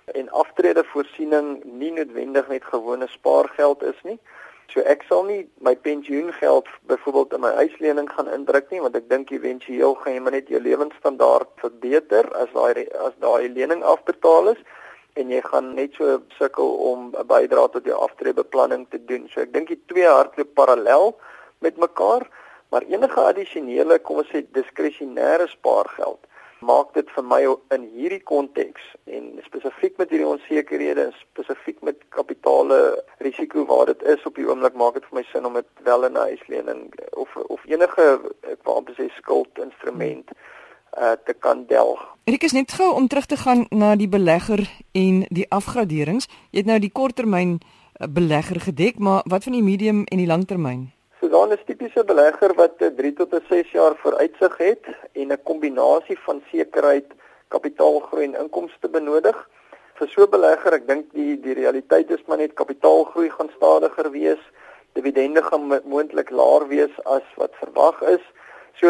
en 0.05 0.31
aftrede 0.31 0.85
voorsiening 0.85 1.65
nie 1.65 1.93
noodwendig 1.93 2.49
net 2.49 2.65
gewone 2.65 3.07
spaargeld 3.07 3.83
is 3.83 4.01
nie. 4.03 4.19
So 4.67 4.81
ek 4.81 5.03
sal 5.09 5.25
nie 5.25 5.49
my 5.59 5.77
pensioengeld 5.77 6.69
byvoorbeeld 6.87 7.33
in 7.33 7.41
my 7.41 7.53
huislening 7.55 8.11
gaan 8.13 8.33
indruk 8.33 8.71
nie 8.71 8.81
want 8.81 8.97
ek 8.97 9.09
dink 9.09 9.31
éventueel 9.31 9.95
gaan 9.95 10.13
jy 10.13 10.21
maar 10.21 10.33
net 10.33 10.49
jou 10.49 10.61
lewensstandaard 10.61 11.49
verbeter 11.57 12.35
as 12.35 12.53
daai 12.53 12.85
as 13.01 13.17
daai 13.19 13.49
lening 13.49 13.83
afbetaal 13.83 14.49
is 14.49 14.61
en 15.17 15.31
jy 15.33 15.41
gaan 15.45 15.75
net 15.75 15.97
so 15.99 16.19
sukkel 16.39 16.73
om 16.91 17.11
'n 17.13 17.27
bydrae 17.33 17.71
tot 17.73 17.85
jou 17.85 17.99
aftreebeplanning 18.07 18.87
te 18.91 19.01
doen. 19.11 19.29
So 19.33 19.41
ek 19.41 19.53
dink 19.53 19.69
die 19.69 19.83
twee 19.87 20.09
hardloop 20.09 20.55
parallel 20.55 21.17
met 21.59 21.77
mekaar, 21.77 22.29
maar 22.71 22.83
enige 22.83 23.21
addisionele, 23.21 23.99
kom 23.99 24.17
ons 24.23 24.33
sê 24.33 24.45
diskresionêre 24.53 25.49
spaargeld 25.49 26.27
maak 26.61 26.95
dit 26.95 27.09
vir 27.15 27.25
my 27.25 27.43
in 27.75 27.83
hierdie 27.95 28.23
konteks 28.25 28.83
en 29.05 29.25
spesifiek 29.45 29.99
met 30.01 30.11
hierdie 30.11 30.29
onsekerhede 30.29 31.03
en 31.09 31.13
spesifiek 31.21 31.83
met 31.83 32.01
kapitale 32.09 32.79
risiko 33.19 33.67
waar 33.69 33.87
dit 33.93 34.03
is 34.03 34.25
op 34.27 34.35
die 34.41 34.49
oomblik 34.49 34.75
maak 34.75 34.95
dit 34.95 35.05
vir 35.11 35.19
my 35.21 35.25
sin 35.33 35.47
om 35.47 35.55
dit 35.61 35.69
wel 35.85 36.05
in 36.09 36.17
'n 36.17 36.27
huislening 36.29 36.83
of 37.13 37.37
of 37.37 37.61
enige 37.67 38.05
ek 38.53 38.61
wou 38.65 38.77
amper 38.77 38.95
sê 38.95 39.11
skuldinstrument 39.21 40.31
hmm 40.31 40.56
uh, 40.99 41.13
te 41.25 41.35
kan 41.35 41.65
delg. 41.67 42.03
Ek 42.27 42.43
is 42.43 42.53
net 42.57 42.73
gou 42.73 42.89
om 42.95 43.07
terug 43.09 43.27
te 43.27 43.37
gaan 43.37 43.67
na 43.71 43.95
die 43.97 44.09
belegger 44.09 44.65
en 44.93 45.25
die 45.31 45.47
afgraderings. 45.55 46.29
Jy 46.51 46.65
het 46.65 46.71
nou 46.71 46.79
die 46.83 46.91
korttermyn 46.91 47.59
uh, 47.59 48.09
belegger 48.11 48.61
gedek, 48.61 48.99
maar 48.99 49.23
wat 49.31 49.47
van 49.47 49.57
die 49.59 49.63
medium 49.63 50.05
en 50.05 50.23
die 50.23 50.29
langtermyn? 50.31 50.89
So 51.21 51.29
dan 51.33 51.53
is 51.53 51.63
tipiese 51.67 52.05
belegger 52.05 52.55
wat 52.59 52.79
3 52.79 52.93
uh, 52.99 53.17
tot 53.17 53.37
6 53.49 53.71
jaar 53.73 53.97
vooruitsig 54.03 54.57
het 54.59 54.91
en 55.13 55.33
'n 55.33 55.43
kombinasie 55.43 56.19
van 56.27 56.43
sekerheid, 56.51 57.07
kapitaalgroei 57.49 58.25
en 58.25 58.41
inkomste 58.43 58.89
benodig. 58.89 59.37
Vir 59.95 60.09
so 60.09 60.23
'n 60.23 60.31
belegger, 60.31 60.73
ek 60.75 60.87
dink 60.89 61.13
die 61.13 61.41
die 61.41 61.55
realiteit 61.55 62.11
is 62.11 62.27
maar 62.27 62.39
net 62.39 62.55
kapitaalgroei 62.55 63.31
gaan 63.31 63.51
stadiger 63.57 64.11
wees, 64.11 64.43
dividende 64.93 65.43
gaan 65.43 65.81
moontlik 65.85 66.31
laer 66.31 66.69
wees 66.69 66.95
as 67.05 67.27
wat 67.37 67.53
verwag 67.61 68.03
is 68.03 68.25
So 68.81 68.89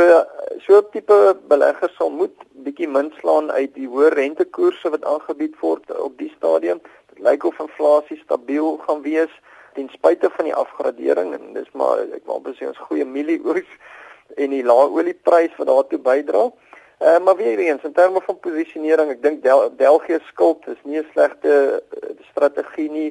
so 0.66 0.80
tipe 0.90 1.16
belegger 1.46 1.90
sal 1.94 2.10
moet 2.10 2.34
bietjie 2.66 2.88
min 2.90 3.12
slaan 3.20 3.52
uit 3.54 3.70
die 3.76 3.86
hoë 3.86 4.08
rentekoerse 4.16 4.90
wat 4.90 5.04
aangebied 5.06 5.52
word 5.60 5.92
op 5.94 6.16
die 6.18 6.30
stadium. 6.32 6.80
Dit 7.12 7.20
lyk 7.22 7.44
of 7.46 7.60
inflasie 7.62 8.16
stabiel 8.18 8.80
gaan 8.86 9.04
wees 9.04 9.30
ten 9.76 9.86
spyte 9.92 10.30
van 10.34 10.48
die 10.48 10.54
afgradering 10.58 11.36
en 11.36 11.52
dis 11.54 11.68
maar 11.78 12.02
ek 12.16 12.24
wil 12.26 12.42
besê 12.42 12.66
ons 12.66 12.80
goeie 12.88 13.06
mielieoes 13.06 13.68
en 14.42 14.56
die 14.56 14.64
lae 14.66 14.88
olieprys 14.90 15.54
wat 15.60 15.70
daartoe 15.70 16.00
bydra. 16.08 16.48
Uh, 16.96 17.18
maar 17.22 17.36
weer 17.38 17.62
eens 17.62 17.84
in 17.84 17.94
terme 17.94 18.22
van 18.24 18.40
posisionering, 18.40 19.12
ek 19.12 19.22
dink 19.22 19.44
Del 19.44 19.68
België 19.76 20.18
skuld 20.32 20.66
is 20.72 20.80
nie 20.82 20.98
'n 20.98 21.06
slegte 21.12 21.52
uh, 21.78 22.10
strategie 22.32 22.88
nie. 22.90 23.10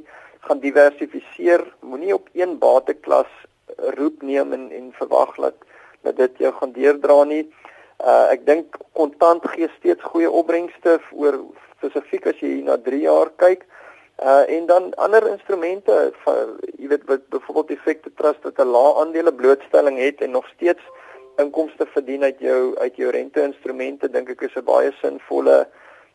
Gaan 0.50 0.60
diversifiseer, 0.60 1.64
moenie 1.80 2.14
op 2.14 2.28
een 2.34 2.58
bateklas 2.60 3.32
roep 3.96 4.22
neem 4.22 4.52
en 4.54 4.68
en 4.72 4.92
verwag 5.00 5.38
dat 5.40 5.64
dat 6.06 6.18
dit 6.22 6.44
jou 6.46 6.52
gaan 6.60 6.74
deurdra 6.76 7.24
nie. 7.30 7.44
Uh 8.00 8.26
ek 8.34 8.46
dink 8.48 8.78
kontant 8.98 9.46
gee 9.54 9.70
steeds 9.78 10.04
goeie 10.12 10.32
opbrengste 10.32 11.00
oor 11.12 11.40
spesifiek 11.78 12.28
as 12.32 12.42
jy 12.44 12.62
na 12.68 12.78
3 12.90 13.02
jaar 13.06 13.32
kyk. 13.42 13.66
Uh 14.20 14.44
en 14.58 14.68
dan 14.72 14.92
ander 15.06 15.28
instrumente 15.32 15.96
vir 16.26 16.42
jy 16.80 16.92
weet 16.92 17.08
wat 17.12 17.28
byvoorbeeld 17.36 17.78
effekte 17.78 18.12
trust 18.22 18.44
wat 18.48 18.60
'n 18.60 18.74
lae 18.78 18.94
aandele 19.02 19.34
blootstelling 19.34 19.98
het 20.00 20.22
en 20.22 20.32
nog 20.32 20.48
steeds 20.56 20.84
inkomste 21.38 21.86
verdien 21.86 22.24
uit 22.24 22.40
jou 22.40 22.76
uit 22.78 22.96
jou 22.96 23.12
rente 23.12 23.42
instrumente 23.42 24.10
dink 24.10 24.30
ek 24.30 24.42
is 24.42 24.56
'n 24.56 24.64
baie 24.64 24.92
sinvolle 25.02 25.68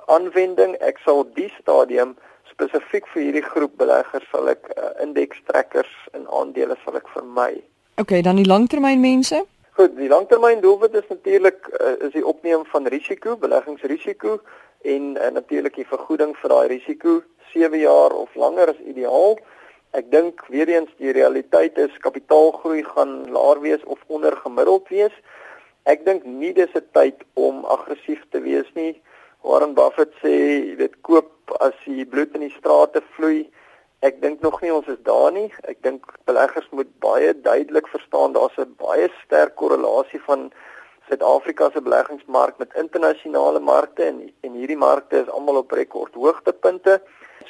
aanwending. 0.07 0.77
Ek 0.81 0.99
sal 1.05 1.19
op 1.25 1.35
die 1.35 1.53
stadium 1.61 2.17
spesifiek 2.51 3.07
vir 3.13 3.23
hierdie 3.23 3.47
groep 3.53 3.77
beleggers 3.81 4.27
sal 4.31 4.49
ek 4.49 4.69
uh, 4.77 4.91
indeks 5.03 5.41
trekkers 5.47 5.93
en 6.13 6.27
aandele 6.29 6.77
sal 6.85 6.97
ek 6.97 7.09
vermy. 7.15 7.63
OK, 8.01 8.23
dan 8.23 8.37
die 8.37 8.49
langtermynmense? 8.49 9.45
Goed, 9.79 9.97
die 9.97 10.09
langtermyndoelwit 10.09 10.95
is 10.95 11.09
natuurlik 11.09 11.69
uh, 11.81 11.95
is 12.07 12.13
die 12.13 12.27
opneem 12.27 12.65
van 12.73 12.87
risiko, 12.87 13.37
beleggingsrisiko 13.37 14.41
en 14.83 15.17
uh, 15.17 15.31
natuurlik 15.35 15.77
die 15.79 15.87
vergoeding 15.87 16.35
vir 16.41 16.55
daai 16.55 16.69
risiko 16.75 17.21
7 17.53 17.79
jaar 17.79 18.15
of 18.15 18.35
langer 18.35 18.75
is 18.75 18.81
ideaal. 18.93 19.39
Ek 19.99 20.11
dink 20.11 20.43
weer 20.55 20.71
eens 20.71 20.91
die 21.03 21.13
realiteit 21.13 21.79
is 21.79 22.01
kapitaalgroei 22.03 22.83
gaan 22.87 23.31
laer 23.35 23.61
wees 23.61 23.85
of 23.85 24.03
ondergemiddeld 24.07 24.91
wees. 24.95 25.15
Ek 25.91 26.05
dink 26.07 26.25
nie 26.25 26.53
dis 26.53 26.75
'n 26.75 26.87
tyd 26.93 27.25
om 27.35 27.65
aggressief 27.65 28.23
te 28.31 28.41
wees 28.41 28.69
nie 28.75 28.95
Warren 29.43 29.75
Buffett 29.75 30.13
sê 30.21 30.77
weet 30.77 30.99
koop 31.07 31.55
as 31.65 31.77
die 31.87 32.05
bloed 32.05 32.35
in 32.37 32.45
die 32.45 32.53
strate 32.53 33.01
vloei. 33.17 33.47
Ek 34.01 34.23
dink 34.23 34.41
nog 34.41 34.63
nie 34.65 34.71
ons 34.73 34.87
is 34.89 35.01
daar 35.05 35.29
nie. 35.33 35.51
Ek 35.69 35.83
dink 35.85 36.07
beleggers 36.29 36.69
moet 36.73 36.89
baie 37.05 37.35
duidelik 37.47 37.89
verstaan 37.93 38.33
daar's 38.33 38.57
'n 38.57 38.73
baie 38.81 39.11
sterk 39.25 39.57
korrelasie 39.61 40.21
van 40.29 40.47
Suid-Afrika 41.09 41.69
se 41.71 41.83
beleggingsmark 41.83 42.57
met 42.59 42.79
internasionale 42.83 43.61
markte 43.61 44.05
en 44.05 44.33
en 44.41 44.53
hierdie 44.53 44.77
markte 44.77 45.21
is 45.21 45.29
almal 45.29 45.57
op 45.57 45.73
rekord 45.73 46.15
hoogtepunte. 46.15 47.03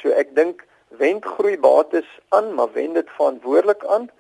So 0.02 0.08
ek 0.10 0.34
dink 0.34 0.66
wend 0.88 1.24
groei 1.24 1.56
bates 1.58 2.08
aan, 2.28 2.54
maar 2.54 2.72
wend 2.72 2.94
dit 2.94 3.10
verantwoordelik 3.10 3.84
aan 3.86 4.10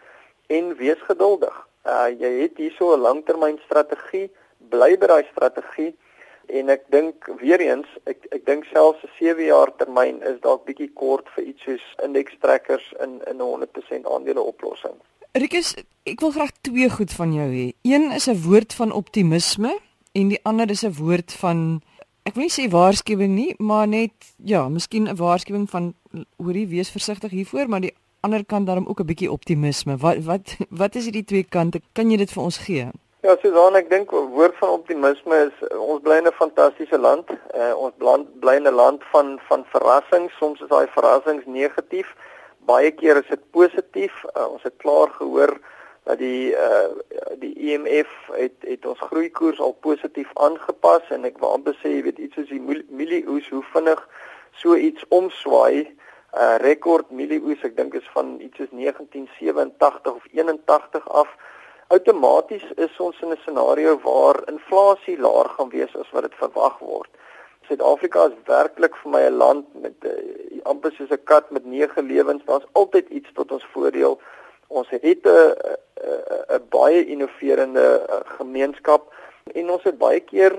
en 0.46 0.76
wees 0.76 1.02
geduldig. 1.08 1.56
Uh 1.84 2.08
jy 2.14 2.32
het 2.42 2.56
hierso 2.56 2.94
'n 2.94 3.00
langtermynstrategie, 3.08 4.30
bly 4.70 4.98
by 4.98 5.06
daai 5.06 5.26
strategie 5.32 5.96
en 6.52 6.68
ek 6.68 6.84
dink 6.94 7.28
weer 7.40 7.60
eens 7.60 7.86
ek 8.10 8.26
ek 8.36 8.46
dink 8.46 8.64
selfs 8.72 9.04
'n 9.04 9.10
7 9.18 9.44
jaar 9.44 9.70
termyn 9.76 10.22
is 10.22 10.40
dalk 10.40 10.64
bietjie 10.66 10.90
kort 10.94 11.28
vir 11.34 11.44
iets 11.44 11.62
soos 11.62 11.86
indekstrekkers 12.04 12.86
in 13.04 13.20
in 13.30 13.36
'n 13.36 13.48
100% 13.52 14.06
aandele 14.06 14.40
oplossing. 14.40 14.96
Rikus, 15.32 15.76
ek 16.04 16.20
wil 16.20 16.30
graag 16.30 16.50
twee 16.60 16.90
goed 16.90 17.12
van 17.12 17.32
jou 17.32 17.48
hê. 17.50 17.72
Een 17.82 18.10
is 18.12 18.26
'n 18.28 18.42
woord 18.42 18.74
van 18.74 18.92
optimisme 18.92 19.78
en 20.12 20.28
die 20.28 20.40
ander 20.42 20.70
is 20.70 20.84
'n 20.84 20.94
woord 20.98 21.32
van 21.32 21.82
ek 22.24 22.34
wil 22.34 22.44
nie 22.44 22.56
sê 22.58 22.70
waarskuwing 22.70 23.34
nie, 23.34 23.54
maar 23.58 23.88
net 23.88 24.12
ja, 24.44 24.68
miskien 24.68 25.08
'n 25.08 25.16
waarskuwing 25.16 25.70
van 25.70 25.94
hoorie 26.36 26.66
wees 26.66 26.90
versigtig 26.90 27.30
hiervoor, 27.30 27.68
maar 27.68 27.80
die 27.80 27.94
ander 28.20 28.44
kant 28.44 28.66
daarom 28.66 28.86
ook 28.86 29.00
'n 29.00 29.06
bietjie 29.06 29.32
optimisme. 29.32 29.96
Wat 29.96 30.18
wat 30.24 30.56
wat 30.82 30.94
is 30.94 31.04
hierdie 31.04 31.24
twee 31.24 31.44
kante? 31.44 31.80
Kan 31.92 32.10
jy 32.10 32.16
dit 32.16 32.32
vir 32.32 32.42
ons 32.42 32.58
gee? 32.58 32.90
Ja, 33.20 33.34
Susan, 33.42 33.74
ek 33.76 33.90
dink 33.90 34.14
woord 34.16 34.54
van 34.56 34.70
optimisme 34.78 35.36
is 35.50 35.56
ons 35.76 36.00
bly 36.00 36.22
in 36.22 36.28
'n 36.28 36.38
fantastiese 36.38 36.96
land. 36.96 37.28
Uh, 37.52 37.74
ons 37.76 37.92
land 38.00 38.30
bly 38.40 38.54
in 38.56 38.64
'n 38.64 38.72
land 38.74 39.04
van 39.12 39.36
van 39.48 39.64
verrassings. 39.72 40.32
Soms 40.38 40.60
is 40.60 40.70
daai 40.70 40.88
verrassings 40.94 41.44
negatief. 41.44 42.14
Baie 42.64 42.90
keer 42.90 43.20
is 43.20 43.28
dit 43.28 43.42
positief. 43.50 44.24
Uh, 44.24 44.48
ons 44.52 44.62
het 44.62 44.72
klaar 44.76 45.12
gehoor 45.18 45.52
dat 46.04 46.18
die 46.18 46.56
uh, 46.56 46.88
die 47.44 47.52
IMF 47.54 48.08
e 48.32 48.40
het 48.48 48.56
het 48.60 48.86
ons 48.86 49.04
groeikoers 49.10 49.60
al 49.60 49.76
positief 49.80 50.30
aangepas 50.34 51.04
en 51.10 51.24
ek 51.28 51.38
wou 51.44 51.52
amper 51.52 51.76
sê 51.82 51.92
jy 51.92 52.02
weet 52.08 52.18
iets 52.18 52.34
soos 52.34 52.48
die 52.48 52.84
mielieoes 52.88 53.52
hoe 53.52 53.64
vinnig 53.76 54.00
so 54.62 54.74
iets 54.74 55.04
omswaai 55.08 55.92
uh 56.32 56.56
rekord 56.64 57.10
mielieoes 57.10 57.68
ek 57.68 57.76
dink 57.76 57.94
is 57.94 58.08
van 58.16 58.40
iets 58.40 58.56
soos 58.56 58.72
1987 58.72 60.12
of 60.14 60.24
81 60.32 61.08
af 61.08 61.28
outomaties 61.90 62.66
is 62.76 62.98
ons 63.06 63.20
in 63.22 63.32
'n 63.32 63.40
scenario 63.42 63.98
waar 64.04 64.38
inflasie 64.52 65.18
laer 65.18 65.48
gaan 65.54 65.70
wees 65.70 65.96
as 65.96 66.10
wat 66.10 66.22
dit 66.22 66.34
verwag 66.42 66.78
word. 66.78 67.10
Suid-Afrika 67.66 68.26
is 68.26 68.36
werklik 68.46 68.96
vir 69.02 69.10
my 69.10 69.22
'n 69.26 69.36
land 69.42 69.66
met 69.74 69.96
uh, 70.04 70.12
amper 70.62 70.92
soos 70.92 71.10
'n 71.10 71.24
kat 71.24 71.50
met 71.50 71.64
9 71.64 72.06
lewens. 72.06 72.44
Daar's 72.44 72.70
altyd 72.72 73.08
iets 73.08 73.30
tot 73.34 73.52
ons 73.52 73.66
voordeel. 73.72 74.20
Ons 74.68 74.88
het 74.90 75.02
'n 75.04 75.54
'n 76.56 76.66
baie 76.68 77.06
innoverende 77.06 78.06
uh, 78.08 78.20
gemeenskap 78.38 79.12
en 79.54 79.70
ons 79.70 79.82
het 79.82 79.98
baie 79.98 80.20
keer 80.20 80.54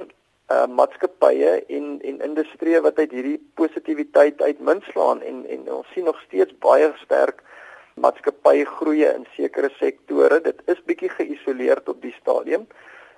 uh 0.52 0.68
maatskappye 0.68 1.64
en 1.68 2.00
en 2.02 2.22
industrie 2.22 2.80
wat 2.82 2.98
uit 2.98 3.12
hierdie 3.12 3.40
positiwiteit 3.56 4.42
uitminslaan 4.42 5.22
en 5.22 5.46
en 5.48 5.74
ons 5.74 5.88
sien 5.94 6.04
nog 6.04 6.20
steeds 6.28 6.58
baie 6.60 6.92
sterk 7.04 7.44
maatskappye 7.96 8.66
groei 8.66 9.04
in 9.06 9.26
sekere 9.36 9.70
sektore. 9.80 10.42
Dit 10.42 10.62
is 10.66 10.80
bietjie 10.86 11.10
geïsoleer 11.10 11.84
tot 11.84 12.02
die 12.02 12.16
stadium. 12.20 12.68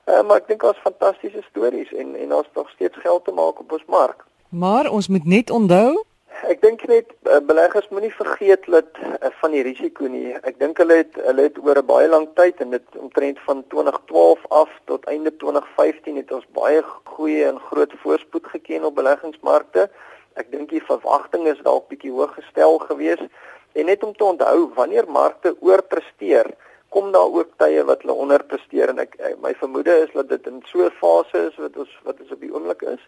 Uh 0.06 0.22
maar 0.24 0.42
ek 0.42 0.48
dink 0.48 0.62
daar's 0.62 0.82
fantastiese 0.84 1.44
stories 1.50 1.92
en 1.94 2.16
en 2.16 2.30
daar's 2.30 2.50
nog 2.56 2.70
steeds 2.70 2.98
geld 2.98 3.26
te 3.26 3.32
maak 3.32 3.60
op 3.60 3.72
ons 3.72 3.86
mark. 3.88 4.26
Maar 4.50 4.90
ons 4.90 5.08
moet 5.08 5.26
net 5.26 5.50
onthou 5.50 6.04
Ek 6.44 6.60
dink 6.60 6.82
net 6.90 7.08
uh, 7.24 7.38
beleggers 7.40 7.86
moenie 7.94 8.12
vergeet 8.12 8.66
dat 8.68 8.98
uh, 9.00 9.30
van 9.40 9.54
die 9.56 9.62
risiko 9.64 10.10
nie. 10.12 10.34
Ek 10.44 10.58
dink 10.60 10.80
hulle 10.82 10.98
het 11.00 11.16
hulle 11.28 11.46
het 11.46 11.60
oor 11.62 11.80
'n 11.80 11.86
baie 11.88 12.10
lang 12.10 12.26
tyd 12.36 12.60
en 12.66 12.74
dit 12.76 12.98
omtrent 13.00 13.40
van 13.46 13.64
2012 13.72 14.42
af 14.50 14.72
tot 14.92 15.06
einde 15.06 15.32
2015 15.44 16.20
het 16.20 16.32
ons 16.36 16.48
baie 16.58 16.82
goeie 17.16 17.46
en 17.48 17.60
groot 17.70 17.94
voorspoed 18.04 18.50
geken 18.56 18.84
op 18.84 18.96
beleggingsmarkte. 18.96 19.88
Ek 20.36 20.52
dink 20.52 20.70
die 20.70 20.84
verwagting 20.84 21.48
is 21.48 21.64
dalk 21.64 21.88
bietjie 21.88 22.12
hoog 22.12 22.34
gestel 22.36 22.78
geweest 22.90 23.30
en 23.74 23.86
net 23.86 24.04
om 24.04 24.14
te 24.16 24.24
onthou 24.24 24.70
wanneer 24.76 25.10
markte 25.10 25.56
oorpresteer 25.60 26.54
kom 26.94 27.12
daar 27.12 27.32
ook 27.40 27.56
tye 27.58 27.84
wat 27.90 28.04
hulle 28.06 28.16
onderpresteer. 28.26 28.92
En 28.94 29.02
ek 29.02 29.16
my 29.42 29.54
vermoede 29.58 29.96
is 30.06 30.12
dat 30.14 30.30
dit 30.30 30.50
in 30.52 30.62
so 30.70 30.86
'n 30.86 30.98
fase 31.02 31.48
is 31.50 31.58
wat 31.64 31.78
ons 31.84 31.94
wat 32.10 32.20
ons 32.22 32.36
op 32.36 32.42
die 32.46 32.54
oomblik 32.54 32.82
is. 32.82 33.04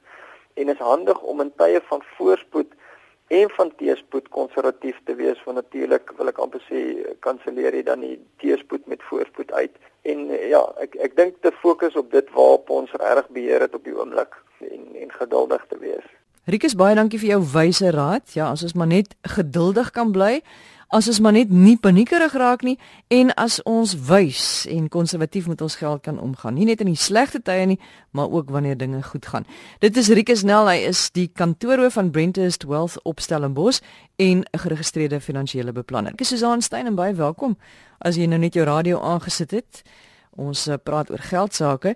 En 0.56 0.70
is 0.70 0.88
handig 0.90 1.22
om 1.22 1.42
in 1.42 1.54
tye 1.62 1.82
van 1.90 2.02
voorspoed 2.18 2.72
en 3.28 3.50
van 3.50 3.72
teespoed 3.76 4.28
konservatief 4.30 4.98
te 5.06 5.16
wees 5.16 5.44
want 5.44 5.58
natuurlik 5.58 6.12
wil 6.18 6.28
ek 6.28 6.42
amper 6.44 6.62
sê 6.70 6.82
kanselleer 7.20 7.74
jy 7.74 7.84
dan 7.84 8.00
die 8.00 8.20
teespoed 8.38 8.86
met 8.88 9.08
voorspoed 9.10 9.52
uit. 9.52 9.74
En 10.02 10.28
ja 10.50 10.64
ek 10.82 10.96
ek 10.96 11.16
dink 11.16 11.42
te 11.42 11.52
fokus 11.62 11.96
op 11.96 12.12
dit 12.12 12.28
waarop 12.34 12.70
ons 12.70 12.92
reg 12.92 13.30
beheer 13.30 13.62
het 13.62 13.76
op 13.76 13.84
die 13.84 13.98
oomblik 13.98 14.34
en 14.60 14.96
en 14.96 15.12
geduldig 15.12 15.66
te 15.70 15.78
wees. 15.78 16.08
Rikus 16.46 16.76
baie 16.78 16.96
dankie 16.96 17.20
vir 17.20 17.30
jou 17.30 17.42
wyse 17.54 17.90
raad. 17.90 18.34
Ja, 18.34 18.52
as 18.52 18.64
ons 18.64 18.74
maar 18.74 18.88
net 18.88 19.16
geduldig 19.22 19.92
kan 19.92 20.12
bly 20.12 20.42
as 20.96 21.08
ons 21.08 21.20
maar 21.20 21.34
net 21.34 21.50
nie 21.50 21.76
paniekerig 21.82 22.34
raak 22.38 22.64
nie 22.64 22.76
en 23.14 23.32
as 23.42 23.58
ons 23.68 23.96
wys 24.08 24.66
en 24.72 24.88
konservatief 24.92 25.48
met 25.50 25.62
ons 25.62 25.76
geld 25.76 26.04
kan 26.06 26.20
omgaan. 26.22 26.56
Nie 26.56 26.68
net 26.70 26.84
in 26.84 26.92
die 26.92 27.00
slegte 27.00 27.42
tye 27.44 27.66
nie, 27.66 27.80
maar 28.16 28.32
ook 28.32 28.50
wanneer 28.54 28.78
dinge 28.78 29.02
goed 29.04 29.26
gaan. 29.28 29.48
Dit 29.84 29.98
is 29.98 30.08
Rikus 30.14 30.46
Nel, 30.48 30.70
hy 30.70 30.86
is 30.88 31.10
die 31.16 31.28
kantoorhoof 31.28 31.98
van 31.98 32.12
Brentest 32.16 32.64
Wealth 32.70 33.00
op 33.04 33.20
Stellenbosch 33.20 33.82
en 34.16 34.46
'n 34.46 34.60
geregistreerde 34.60 35.20
finansiële 35.20 35.72
beplanner. 35.72 36.12
Ek 36.14 36.22
is 36.22 36.28
Susan 36.28 36.62
Stein 36.62 36.86
en 36.86 36.96
baie 36.96 37.14
welkom 37.14 37.58
as 38.00 38.16
jy 38.16 38.26
nou 38.26 38.40
net 38.40 38.54
jou 38.54 38.66
radio 38.66 39.02
aangesit 39.02 39.52
het. 39.52 39.82
Ons 40.36 40.68
eh, 40.68 40.76
praat 40.84 41.10
oor 41.10 41.20
geld 41.20 41.54
sake. 41.54 41.96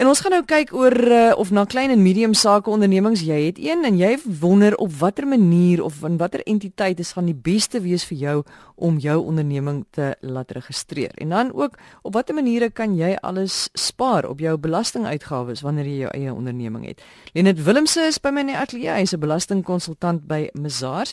En 0.00 0.08
ons 0.08 0.20
gaan 0.24 0.32
nou 0.32 0.44
kyk 0.48 0.70
oor 0.72 0.94
uh, 0.96 1.32
of 1.36 1.50
na 1.52 1.66
klein 1.68 1.90
en 1.92 2.00
medium 2.00 2.32
sake 2.32 2.70
ondernemings 2.72 3.20
jy 3.20 3.36
het 3.50 3.58
een 3.60 3.82
en 3.84 3.98
jy 4.00 4.14
wonder 4.40 4.72
op 4.80 4.94
watter 4.96 5.26
manier 5.28 5.82
of 5.84 5.98
in 6.08 6.16
watter 6.16 6.40
entiteit 6.48 7.02
is 7.04 7.10
gaan 7.12 7.26
die 7.28 7.36
beste 7.36 7.82
wees 7.84 8.06
vir 8.08 8.16
jou 8.16 8.34
om 8.80 8.96
jou 9.04 9.18
onderneming 9.20 9.82
te 9.92 10.14
laat 10.24 10.54
registreer. 10.56 11.12
En 11.20 11.34
dan 11.36 11.50
ook 11.52 11.76
op 12.00 12.16
watter 12.16 12.34
maniere 12.34 12.70
kan 12.70 12.94
jy 12.96 13.10
alles 13.20 13.66
spaar 13.76 14.24
op 14.24 14.40
jou 14.40 14.54
belastinguitgawes 14.56 15.60
wanneer 15.60 15.92
jy 15.92 15.98
jou 16.06 16.14
eie 16.16 16.32
onderneming 16.32 16.88
het. 16.88 17.04
Lenet 17.36 17.60
Willemse 17.60 18.08
is 18.08 18.16
by 18.24 18.32
my 18.32 18.46
in 18.46 18.54
die 18.54 18.56
ateljee, 18.56 18.94
hy 18.96 19.04
is 19.04 19.12
'n 19.12 19.20
belastingkonsultant 19.20 20.24
by 20.24 20.48
Mazars. 20.54 21.12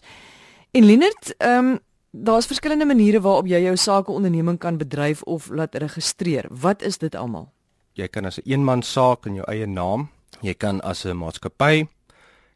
En 0.72 0.86
Lenet, 0.86 1.36
ehm 1.38 1.76
um, 1.76 1.80
daar's 2.12 2.48
verskillende 2.48 2.86
maniere 2.86 3.20
waarop 3.20 3.48
jy 3.48 3.60
jou 3.68 3.76
sake 3.76 4.12
onderneming 4.12 4.58
kan 4.58 4.78
bedryf 4.78 5.22
of 5.24 5.50
laat 5.50 5.76
registreer. 5.76 6.46
Wat 6.50 6.82
is 6.82 6.98
dit 6.98 7.16
almal? 7.16 7.52
Jy 7.98 8.08
kan 8.08 8.26
as 8.26 8.38
'n 8.40 8.46
eenman 8.46 8.82
saak 8.84 9.26
in 9.26 9.36
jou 9.36 9.46
eie 9.48 9.66
naam, 9.66 10.10
jy 10.42 10.54
kan 10.54 10.82
as 10.82 11.06
'n 11.06 11.18
maatskappy, 11.18 11.88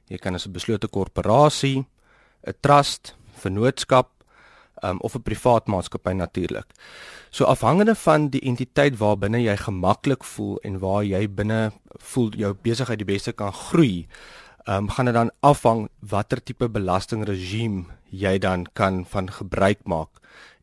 jy 0.09 0.17
kan 0.17 0.35
as 0.35 0.45
'n 0.45 0.53
beslote 0.53 0.87
korporasie, 0.87 1.85
'n 2.47 2.53
trust, 2.61 3.15
vennootskap 3.41 4.07
um, 4.83 4.97
of 5.01 5.15
'n 5.15 5.21
privaat 5.21 5.67
maatskappy 5.67 6.13
natuurlik. 6.13 6.67
So 7.31 7.45
afhangende 7.45 7.95
van 7.95 8.29
die 8.29 8.41
entiteit 8.41 8.97
waarbinne 8.97 9.41
jy 9.41 9.57
gemaklik 9.57 10.23
voel 10.23 10.59
en 10.63 10.79
waar 10.79 11.03
jy 11.03 11.27
binne 11.27 11.71
voel 11.97 12.29
jou 12.35 12.53
besigheid 12.53 12.97
die 12.97 13.13
beste 13.13 13.31
kan 13.33 13.53
groei, 13.53 14.07
um, 14.67 14.89
gaan 14.89 15.05
dit 15.05 15.13
dan 15.13 15.31
afhang 15.39 15.89
watter 15.99 16.43
tipe 16.43 16.69
belastingregime 16.69 17.85
jy 18.11 18.37
dan 18.37 18.65
kan 18.73 19.05
van 19.05 19.31
gebruik 19.31 19.79
maak 19.85 20.09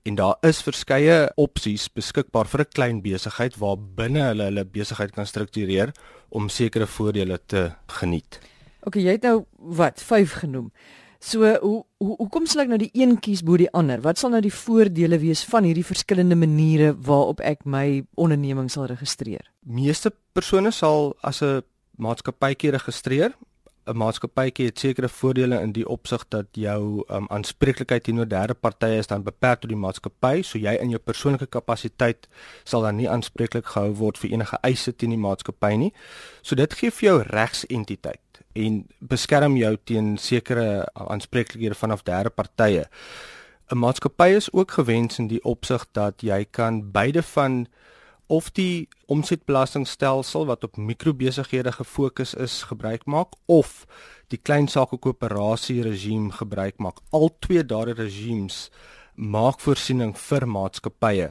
en 0.03 0.15
daar 0.15 0.37
is 0.47 0.63
verskeie 0.63 1.31
opsies 1.37 1.89
beskikbaar 1.89 2.47
vir 2.47 2.61
'n 2.61 2.73
klein 2.75 3.03
besigheid 3.03 3.57
waar 3.59 3.77
binne 3.77 4.23
hulle 4.29 4.45
hulle 4.45 4.65
besigheid 4.65 5.13
kan 5.13 5.27
struktureer 5.27 5.93
om 6.29 6.49
sekere 6.49 6.87
voordele 6.87 7.39
te 7.47 7.73
geniet. 7.87 8.41
OK, 8.83 8.97
jy 8.97 9.13
het 9.19 9.23
nou 9.23 9.45
wat 9.59 10.01
5 10.03 10.33
genoem. 10.33 10.73
So 11.19 11.43
hoe 11.61 11.85
hoe 11.99 12.17
hoekom 12.17 12.47
sal 12.47 12.63
ek 12.63 12.69
nou 12.69 12.79
die 12.79 12.95
een 12.95 13.17
kies 13.19 13.43
bo 13.43 13.57
die 13.59 13.71
ander? 13.75 13.99
Wat 14.01 14.19
sal 14.19 14.31
nou 14.31 14.41
die 14.41 14.55
voordele 14.55 15.19
wees 15.19 15.43
van 15.51 15.67
hierdie 15.67 15.87
verskillende 15.87 16.37
maniere 16.39 16.93
waarop 16.95 17.41
ek 17.41 17.65
my 17.67 18.05
onderneming 18.15 18.71
sal 18.71 18.87
registreer? 18.87 19.43
Meeste 19.67 20.13
persone 20.33 20.71
sal 20.71 21.17
as 21.23 21.43
'n 21.43 21.63
maatskappytjie 21.99 22.71
registreer 22.71 23.35
'n 23.89 23.97
maatskappytjie 23.97 24.67
het 24.67 24.79
sekere 24.79 25.09
voordele 25.09 25.61
in 25.61 25.73
die 25.73 25.89
opsig 25.89 26.25
dat 26.29 26.47
jou 26.53 27.05
um, 27.09 27.27
aanspreeklikheid 27.29 28.03
teenoor 28.05 28.29
derde 28.29 28.55
partye 28.55 28.99
is 28.99 29.07
dan 29.07 29.23
beperk 29.23 29.61
tot 29.61 29.71
die 29.71 29.79
maatskappy, 29.79 30.43
so 30.43 30.59
jy 30.59 30.75
in 30.83 30.91
jou 30.91 31.01
persoonlike 31.01 31.47
kapasiteit 31.47 32.29
sal 32.65 32.83
dan 32.83 32.97
nie 32.97 33.09
aanspreeklik 33.09 33.67
gehou 33.67 33.95
word 33.95 34.19
vir 34.19 34.31
enige 34.31 34.59
eise 34.63 34.93
teen 34.97 35.11
die 35.11 35.21
maatskappy 35.21 35.75
nie. 35.77 35.93
So 36.43 36.55
dit 36.55 36.75
gee 36.75 36.91
vir 36.91 37.09
jou 37.09 37.23
regsentiteit 37.23 38.43
en 38.59 38.87
beskerm 39.01 39.57
jou 39.57 39.77
teen 39.85 40.17
sekere 40.19 40.87
aanspreeklikhede 40.95 41.75
vanaf 41.75 42.03
derde 42.03 42.31
partye. 42.31 42.87
'n 43.71 43.79
Maatskappy 43.79 44.29
is 44.37 44.53
ook 44.53 44.71
gewens 44.71 45.19
in 45.19 45.29
die 45.29 45.45
opsig 45.45 45.87
dat 45.93 46.23
jy 46.23 46.45
kan 46.51 46.91
beide 46.93 47.23
van 47.23 47.67
of 48.29 48.51
die 48.53 48.89
omsetbelastingstelsel 49.09 50.47
wat 50.47 50.65
op 50.65 50.77
mikrobesighede 50.77 51.73
gefokus 51.73 52.35
is 52.35 52.63
gebruik 52.69 53.07
maak 53.07 53.33
of 53.47 53.87
die 54.29 54.39
klein 54.39 54.69
sake 54.69 54.99
koöperasie 55.01 55.81
regime 55.83 56.33
gebruik 56.37 56.77
maak. 56.77 57.01
Al 57.11 57.31
twee 57.41 57.65
daardie 57.65 57.97
regimes 57.97 58.69
maak 59.15 59.61
voorsiening 59.65 60.13
vir 60.17 60.47
maatskappye 60.47 61.31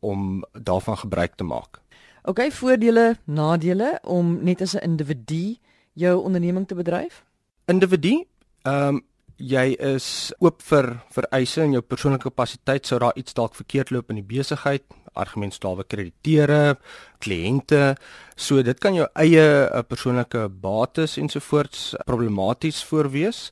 om 0.00 0.44
daarvan 0.52 0.96
gebruik 1.04 1.36
te 1.36 1.44
maak. 1.44 1.82
OK, 2.24 2.40
voordele, 2.52 3.16
nadele 3.24 3.98
om 4.02 4.38
net 4.44 4.62
as 4.62 4.74
'n 4.74 4.84
individu 4.84 5.56
jou 5.92 6.22
onderneming 6.22 6.66
te 6.66 6.74
bedryf? 6.74 7.24
Individu, 7.66 8.24
ehm 8.62 8.88
um, 8.88 9.04
jy 9.38 9.76
is 9.78 10.32
oop 10.42 10.62
vir 10.66 10.88
vir 11.14 11.26
eise 11.30 11.62
in 11.62 11.72
jou 11.72 11.82
persoonlike 11.82 12.26
kapasiteit 12.26 12.86
sou 12.86 12.98
daar 12.98 13.16
iets 13.16 13.34
dalk 13.34 13.54
verkeerd 13.54 13.90
loop 13.90 14.10
in 14.10 14.18
die 14.18 14.36
besigheid, 14.36 14.82
argumentstawe 15.18 15.84
krediteure, 15.84 16.78
kliënte, 17.24 17.96
so 18.36 18.62
dit 18.62 18.78
kan 18.78 18.94
jou 18.94 19.08
eie 19.18 19.44
eh, 19.44 19.82
persoonlike 19.88 20.48
bates 20.62 21.18
ensovoorts 21.18 21.94
problematies 22.06 22.82
voorwees. 22.84 23.50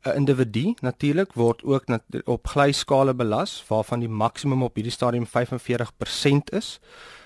'n 0.00 0.16
individu 0.16 0.74
natuurlik 0.80 1.32
word 1.36 1.62
ook 1.62 1.86
nat 1.86 2.02
op 2.24 2.46
glyskale 2.46 3.14
belas 3.14 3.64
waarvan 3.68 4.00
die 4.00 4.08
maksimum 4.08 4.62
op 4.62 4.74
hierdie 4.74 4.92
stadium 4.92 5.26
45% 5.26 6.54
is. 6.56 6.80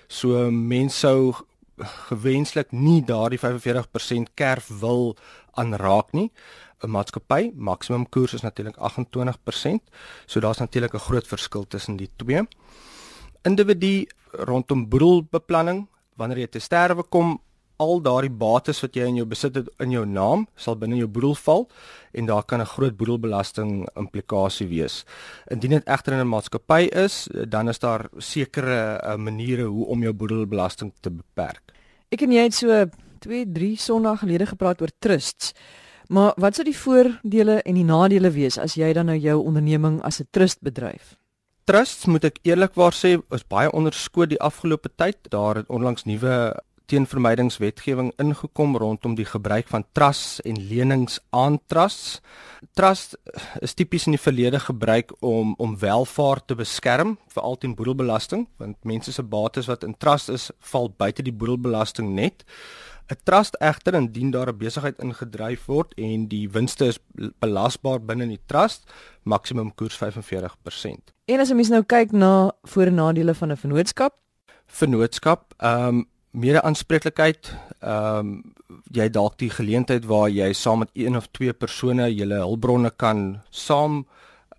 So 0.08 0.50
mense 0.50 0.98
sou 0.98 1.34
gewenslik 2.08 2.72
nie 2.72 3.02
daardie 3.04 3.38
45% 3.38 4.34
kerf 4.34 4.70
wil 4.80 5.16
aanraak 5.54 6.12
nie. 6.12 6.32
'n 6.82 6.90
Maatskappy 6.90 7.52
maksimum 7.54 8.08
koers 8.08 8.34
is 8.34 8.42
natuurlik 8.42 8.76
28%. 8.76 9.90
So 10.26 10.40
daar's 10.40 10.58
natuurlik 10.58 10.94
'n 10.94 11.06
groot 11.08 11.26
verskil 11.26 11.64
tussen 11.68 11.96
die 11.96 12.10
twee. 12.16 12.42
Individu 13.44 14.06
rondom 14.48 14.86
boedelbeplanning, 14.88 15.84
wanneer 16.16 16.38
jy 16.44 16.46
te 16.54 16.60
sterwe 16.64 17.04
kom, 17.12 17.34
al 17.82 17.98
daardie 18.00 18.30
bates 18.30 18.78
wat 18.84 18.94
jy 18.96 19.08
in 19.10 19.18
jou 19.18 19.26
besit 19.28 19.56
het 19.58 19.68
in 19.82 19.92
jou 19.92 20.04
naam 20.06 20.44
sal 20.56 20.76
binne 20.78 20.96
jou 20.96 21.08
boedel 21.10 21.34
val 21.42 21.66
en 22.14 22.26
daar 22.30 22.44
kan 22.44 22.60
'n 22.60 22.72
groot 22.72 22.96
boedelbelasting 22.96 23.88
implikasie 23.96 24.66
wees. 24.68 25.04
Indien 25.50 25.70
dit 25.70 25.84
egter 25.84 26.12
in 26.12 26.20
'n 26.20 26.28
maatskappy 26.28 26.88
is, 26.92 27.28
dan 27.48 27.68
is 27.68 27.78
daar 27.78 28.08
sekere 28.18 29.00
uh, 29.02 29.16
maniere 29.16 29.64
hoe 29.64 29.86
om 29.86 30.02
jou 30.02 30.12
boedelbelasting 30.12 30.92
te 31.00 31.10
beperk. 31.10 31.72
Ek 32.10 32.22
en 32.22 32.32
jy 32.32 32.42
het 32.42 32.54
so 32.54 32.86
2, 33.18 33.52
3 33.52 33.76
Sondae 33.76 34.16
gelede 34.16 34.46
gepraat 34.46 34.80
oor 34.80 34.90
trusts. 34.98 35.52
Maar 36.08 36.32
wat 36.36 36.54
sou 36.54 36.64
die 36.64 36.78
voordele 36.78 37.62
en 37.62 37.74
die 37.74 37.84
nadele 37.84 38.30
wees 38.30 38.58
as 38.58 38.74
jy 38.74 38.92
dan 38.92 39.06
nou 39.06 39.16
jou 39.16 39.44
onderneming 39.44 40.02
as 40.02 40.20
'n 40.20 40.28
trust 40.30 40.60
bedryf? 40.60 41.16
Trusts 41.64 42.04
moet 42.12 42.26
ek 42.28 42.42
eerlikwaar 42.44 42.92
sê 42.92 43.14
is 43.32 43.44
baie 43.48 43.70
onderskoot 43.72 44.28
die 44.28 44.40
afgelope 44.44 44.90
tyd. 45.00 45.16
Daar 45.32 45.62
het 45.62 45.70
onlangs 45.72 46.04
nuwe 46.04 46.52
teenvermydingswetgewing 46.92 48.10
ingekom 48.20 48.76
rondom 48.76 49.14
die 49.16 49.24
gebruik 49.24 49.70
van 49.72 49.86
trusts 49.96 50.42
en 50.44 50.58
lenings 50.68 51.16
aan 51.32 51.56
trusts. 51.72 52.20
Trust 52.76 53.16
is 53.64 53.72
tipies 53.72 54.04
in 54.04 54.18
die 54.18 54.20
verlede 54.20 54.60
gebruik 54.60 55.14
om 55.24 55.54
om 55.56 55.78
welvaart 55.80 56.50
te 56.52 56.58
beskerm, 56.58 57.16
veral 57.32 57.56
teen 57.56 57.72
boedelbelasting, 57.78 58.44
want 58.60 58.76
mense 58.84 59.12
se 59.16 59.24
bates 59.24 59.70
wat 59.72 59.88
in 59.88 59.96
trust 59.96 60.28
is, 60.28 60.50
val 60.60 60.92
buite 60.92 61.24
die 61.24 61.32
boedelbelasting 61.32 62.12
net. 62.12 62.44
'n 63.08 63.20
Trust 63.22 63.56
egter 63.60 63.94
indien 63.94 64.30
daar 64.30 64.48
'n 64.48 64.56
besigheid 64.56 64.98
ingedryf 64.98 65.66
word 65.66 65.94
en 65.96 66.26
die 66.28 66.50
winste 66.50 66.86
is 66.86 66.98
belasbaar 67.38 68.00
binne 68.00 68.26
die 68.26 68.40
trust, 68.46 68.90
maksimum 69.22 69.74
koers 69.74 69.96
45%. 69.96 71.12
En 71.24 71.40
as 71.40 71.50
'n 71.50 71.56
mens 71.56 71.68
nou 71.68 71.82
kyk 71.82 72.12
na 72.12 72.52
voor 72.62 72.86
en 72.86 72.94
nadele 72.94 73.34
van 73.34 73.50
'n 73.50 73.56
vennootskap, 73.56 74.14
vennootskap, 74.66 75.54
ehm 75.58 75.88
um, 75.88 76.08
mede-aanspreeklikheid, 76.30 77.56
ehm 77.80 78.18
um, 78.18 78.54
jy 78.90 79.10
dalk 79.10 79.38
die 79.38 79.50
geleentheid 79.50 80.04
waar 80.04 80.28
jy 80.28 80.52
saam 80.52 80.78
met 80.78 80.90
een 80.92 81.16
of 81.16 81.26
twee 81.30 81.52
persone 81.52 82.14
julle 82.14 82.34
hulpbronne 82.34 82.90
kan 82.96 83.42
saam 83.50 84.06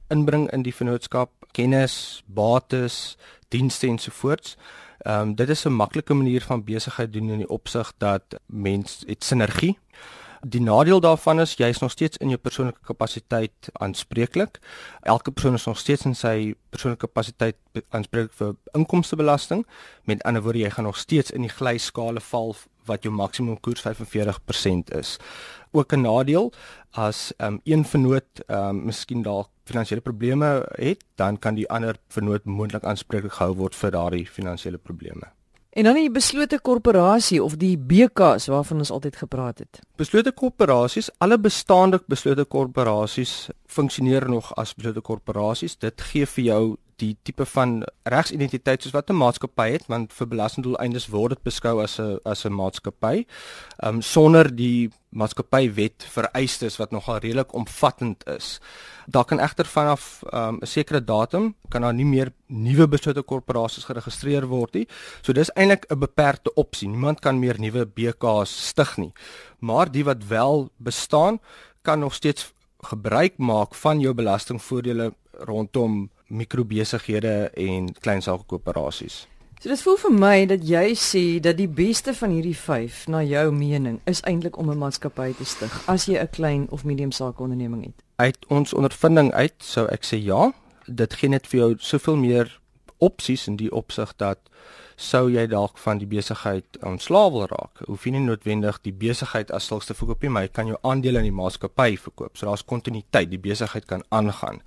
inbring 0.08 0.52
in 0.52 0.62
die 0.62 0.76
vennootskap, 0.76 1.30
kennis, 1.52 2.24
bates, 2.26 3.18
dienste 3.50 3.88
ensovoorts. 3.88 4.56
Ehm 4.56 4.85
um, 5.04 5.36
dit 5.36 5.50
is 5.50 5.66
'n 5.66 5.74
maklike 5.74 6.14
manier 6.14 6.42
van 6.42 6.64
besigheid 6.64 7.14
doen 7.14 7.30
in 7.30 7.38
die 7.38 7.50
opsig 7.50 7.94
dat 7.98 8.24
mens 8.46 9.04
het 9.08 9.24
sinergie 9.24 9.78
Die 10.48 10.62
nadeel 10.62 11.00
daarvan 11.02 11.40
is 11.42 11.56
jy 11.58 11.72
is 11.74 11.80
nog 11.82 11.92
steeds 11.92 12.20
in 12.22 12.30
jou 12.30 12.38
persoonlike 12.38 12.84
kapasiteit 12.86 13.70
aanspreeklik. 13.82 14.60
Elke 15.02 15.32
persoon 15.32 15.58
is 15.58 15.66
nog 15.66 15.80
steeds 15.80 16.06
in 16.06 16.14
sy 16.16 16.54
persoonlike 16.70 17.08
kapasiteit 17.08 17.58
aanspreeklik 17.90 18.36
vir 18.38 18.54
inkomstebelasting. 18.78 19.64
Met 20.06 20.22
ander 20.24 20.44
woorde, 20.46 20.62
jy 20.62 20.70
gaan 20.70 20.86
nog 20.86 21.02
steeds 21.02 21.34
in 21.34 21.48
die 21.48 21.50
glyskale 21.50 22.22
val 22.22 22.54
wat 22.86 23.04
jou 23.04 23.14
maksimum 23.14 23.58
koers 23.60 23.82
45% 23.82 24.94
is. 25.00 25.18
Ook 25.76 25.92
'n 25.94 26.02
nadeel 26.02 26.54
as 26.92 27.34
um, 27.38 27.60
een 27.64 27.86
vennoot 27.86 28.44
um, 28.48 28.86
miskien 28.86 29.22
dalk 29.22 29.50
finansiële 29.66 30.02
probleme 30.02 30.66
het, 30.80 31.04
dan 31.16 31.40
kan 31.40 31.56
die 31.56 31.70
ander 31.70 31.98
vennoot 32.08 32.46
moontlik 32.46 32.84
aanspreeklik 32.84 33.34
gehou 33.34 33.56
word 33.56 33.76
vir 33.76 33.92
daardie 33.92 34.28
finansiële 34.28 34.78
probleme. 34.78 35.32
En 35.76 35.84
dan 35.84 35.98
die 36.00 36.12
beslote 36.12 36.60
korporasie 36.64 37.42
of 37.44 37.58
die 37.60 37.74
BKs 37.78 38.46
waarvan 38.48 38.78
ons 38.78 38.92
altyd 38.96 39.16
gepraat 39.16 39.58
het. 39.60 39.82
Beslote 40.00 40.32
korporasies, 40.32 41.10
alle 41.18 41.36
bestaande 41.40 42.00
beslote 42.08 42.46
korporasies 42.46 43.50
funksioneer 43.76 44.30
nog 44.30 44.54
as 44.60 44.74
beslote 44.78 45.04
korporasies. 45.04 45.78
Dit 45.78 46.02
gee 46.12 46.26
vir 46.26 46.44
jou 46.44 46.64
die 47.02 47.16
tipe 47.28 47.46
van 47.52 47.82
regsidentiteit 48.08 48.84
soos 48.84 48.94
wat 48.96 49.10
'n 49.10 49.20
maatskappy 49.20 49.70
het 49.72 49.88
want 49.92 50.14
vir 50.14 50.28
belastingdoeleindes 50.28 51.08
word 51.12 51.36
dit 51.36 51.44
beskou 51.44 51.82
as 51.84 52.00
'n 52.00 52.20
as 52.24 52.46
'n 52.46 52.54
maatskappy. 52.54 53.26
Ehm 53.84 53.96
um, 53.96 54.02
sonder 54.02 54.56
die 54.56 54.90
maatskappywet 55.10 56.06
vereistes 56.12 56.78
wat 56.78 56.92
nogal 56.92 57.18
redelik 57.18 57.54
omvattend 57.54 58.28
is. 58.28 58.60
Daar 59.08 59.26
kan 59.26 59.40
egter 59.40 59.66
vanaf 59.66 60.24
ehm, 60.32 60.56
'n 60.56 60.60
um, 60.62 60.66
sekere 60.66 61.04
datum 61.04 61.56
kan 61.70 61.82
daar 61.82 61.94
nie 61.94 62.06
meer 62.06 62.32
nuwe 62.48 62.88
beslote 62.88 63.22
korporasies 63.22 63.86
geregistreer 63.86 64.48
word 64.48 64.74
nie. 64.74 64.88
So 65.22 65.34
dis 65.34 65.52
eintlik 65.54 65.86
'n 65.90 66.00
beperkte 66.00 66.54
opsie. 66.54 66.88
Niemand 66.88 67.20
kan 67.20 67.40
meer 67.40 67.60
nuwe 67.60 67.86
BKs 67.86 68.68
stig 68.68 68.98
nie. 68.98 69.14
Maar 69.60 69.92
die 69.92 70.04
wat 70.04 70.28
wel 70.28 70.70
bestaan 70.78 71.40
kan 71.82 72.00
nog 72.00 72.14
steeds 72.14 72.55
gebruik 72.90 73.38
maak 73.38 73.76
van 73.76 74.00
jou 74.00 74.14
belastingvoordele 74.14 75.14
rondom 75.48 76.10
mikrobesighede 76.28 77.52
en 77.54 77.94
klein 78.00 78.22
sakekoöperasies. 78.22 79.26
So 79.62 79.72
dit 79.72 79.82
voel 79.82 79.98
vir 79.98 80.12
my 80.14 80.46
dat 80.52 80.66
jy 80.68 80.92
sê 81.00 81.24
dat 81.42 81.58
die 81.58 81.70
beste 81.72 82.14
van 82.14 82.34
hierdie 82.36 82.58
5 82.58 83.06
na 83.10 83.24
jou 83.24 83.48
mening 83.56 84.02
is 84.06 84.22
eintlik 84.28 84.58
om 84.58 84.70
'n 84.70 84.78
maatskappy 84.78 85.34
te 85.34 85.46
stig 85.46 85.74
as 85.88 86.06
jy 86.06 86.20
'n 86.20 86.30
klein 86.30 86.68
of 86.70 86.84
medium 86.84 87.12
sakeonderneming 87.12 87.84
het. 87.84 88.04
Uit 88.16 88.46
ons 88.48 88.74
ondervinding 88.74 89.32
uit 89.32 89.56
sou 89.58 89.88
ek 89.88 90.04
sê 90.06 90.18
ja, 90.24 90.54
dit 90.86 91.14
gee 91.14 91.30
net 91.30 91.48
vir 91.48 91.60
jou 91.60 91.76
soveel 91.78 92.16
meer 92.16 92.60
opsies 92.98 93.48
in 93.48 93.56
die 93.56 93.72
opsig 93.72 94.14
dat 94.18 94.40
sou 94.96 95.30
jy 95.30 95.48
dalk 95.48 95.78
van 95.78 95.98
die 95.98 96.08
besigheid 96.08 96.78
ontslaaw 96.84 97.32
wil 97.32 97.48
raak. 97.52 97.84
Hoef 97.88 98.06
jy 98.06 98.12
nie 98.12 98.26
noodwendig 98.26 98.82
die 98.82 98.94
besigheid 98.94 99.52
as 99.52 99.68
sulks 99.68 99.86
te 99.86 99.94
verkoop 99.94 100.22
nie, 100.22 100.30
maar 100.30 100.48
jy 100.48 100.54
kan 100.54 100.68
jou 100.68 100.78
aandele 100.84 101.20
in 101.20 101.30
die 101.30 101.36
maatskappy 101.36 101.98
verkoop. 101.98 102.38
So 102.38 102.46
daar's 102.46 102.66
kontinuïteit, 102.66 103.30
die 103.30 103.42
besigheid 103.42 103.86
kan 103.86 104.04
aangaan 104.10 104.62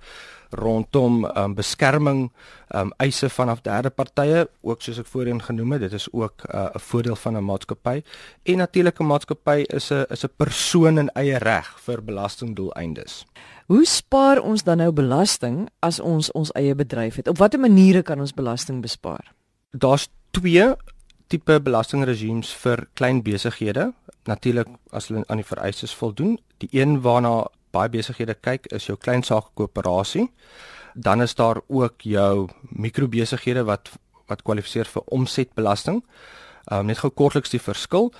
rondom 0.49 1.25
um, 1.25 1.53
beskerming 1.53 2.31
um, 2.73 2.91
eise 2.97 3.29
vanaf 3.29 3.61
derde 3.61 3.89
partye 3.89 4.47
ook 4.61 4.81
soos 4.81 4.99
ek 5.01 5.09
voorheen 5.11 5.41
genoem 5.45 5.75
het 5.75 5.85
dit 5.85 5.93
is 5.93 6.07
ook 6.11 6.45
uh, 6.47 6.69
'n 6.73 6.77
uh, 6.77 6.81
voordeel 6.89 7.15
van 7.15 7.37
'n 7.37 7.45
maatskappy 7.45 8.01
en 8.43 8.57
natuurlik 8.57 8.99
'n 8.99 9.05
maatskappy 9.05 9.63
is 9.67 9.91
'n 9.91 10.05
is 10.09 10.25
'n 10.25 10.33
persoon 10.37 10.97
in 10.97 11.09
eie 11.09 11.37
reg 11.37 11.79
vir 11.79 12.03
belastingdoeleindes. 12.03 13.25
Hoe 13.67 13.85
spaar 13.85 14.41
ons 14.41 14.63
dan 14.63 14.77
nou 14.77 14.91
belasting 14.91 15.69
as 15.79 15.99
ons 15.99 16.31
ons 16.31 16.51
eie 16.51 16.75
bedryf 16.75 17.15
het? 17.15 17.27
Op 17.27 17.37
watter 17.37 17.59
maniere 17.59 18.01
kan 18.01 18.19
ons 18.19 18.33
belasting 18.33 18.81
bespaar? 18.81 19.33
Daar's 19.71 20.09
twee 20.31 20.65
tipe 21.29 21.59
belastingregimes 21.61 22.51
vir 22.63 22.87
klein 22.97 23.21
besighede. 23.23 23.91
Natuurlik 24.29 24.67
as 24.91 25.09
hulle 25.09 25.23
aan 25.27 25.41
die 25.41 25.47
vereistes 25.47 25.93
voldoen. 25.95 26.37
Die 26.61 26.69
een 26.73 26.99
waarna 27.05 27.47
baie 27.73 27.89
besighede 27.93 28.35
kyk 28.35 28.67
is 28.73 28.89
jou 28.89 28.97
klein 28.97 29.23
saak 29.23 29.51
koöperasie. 29.55 30.27
Dan 30.95 31.21
is 31.21 31.35
daar 31.35 31.61
ook 31.67 32.01
jou 32.01 32.49
mikrobesighede 32.69 33.65
wat 33.69 33.91
wat 34.29 34.43
kwalifiseer 34.45 34.85
vir 34.85 35.01
omsetbelasting. 35.09 36.03
Ehm 36.69 36.79
um, 36.79 36.85
net 36.85 36.99
gou 37.01 37.09
kortliks 37.09 37.49
die 37.49 37.61
verskil. 37.61 38.11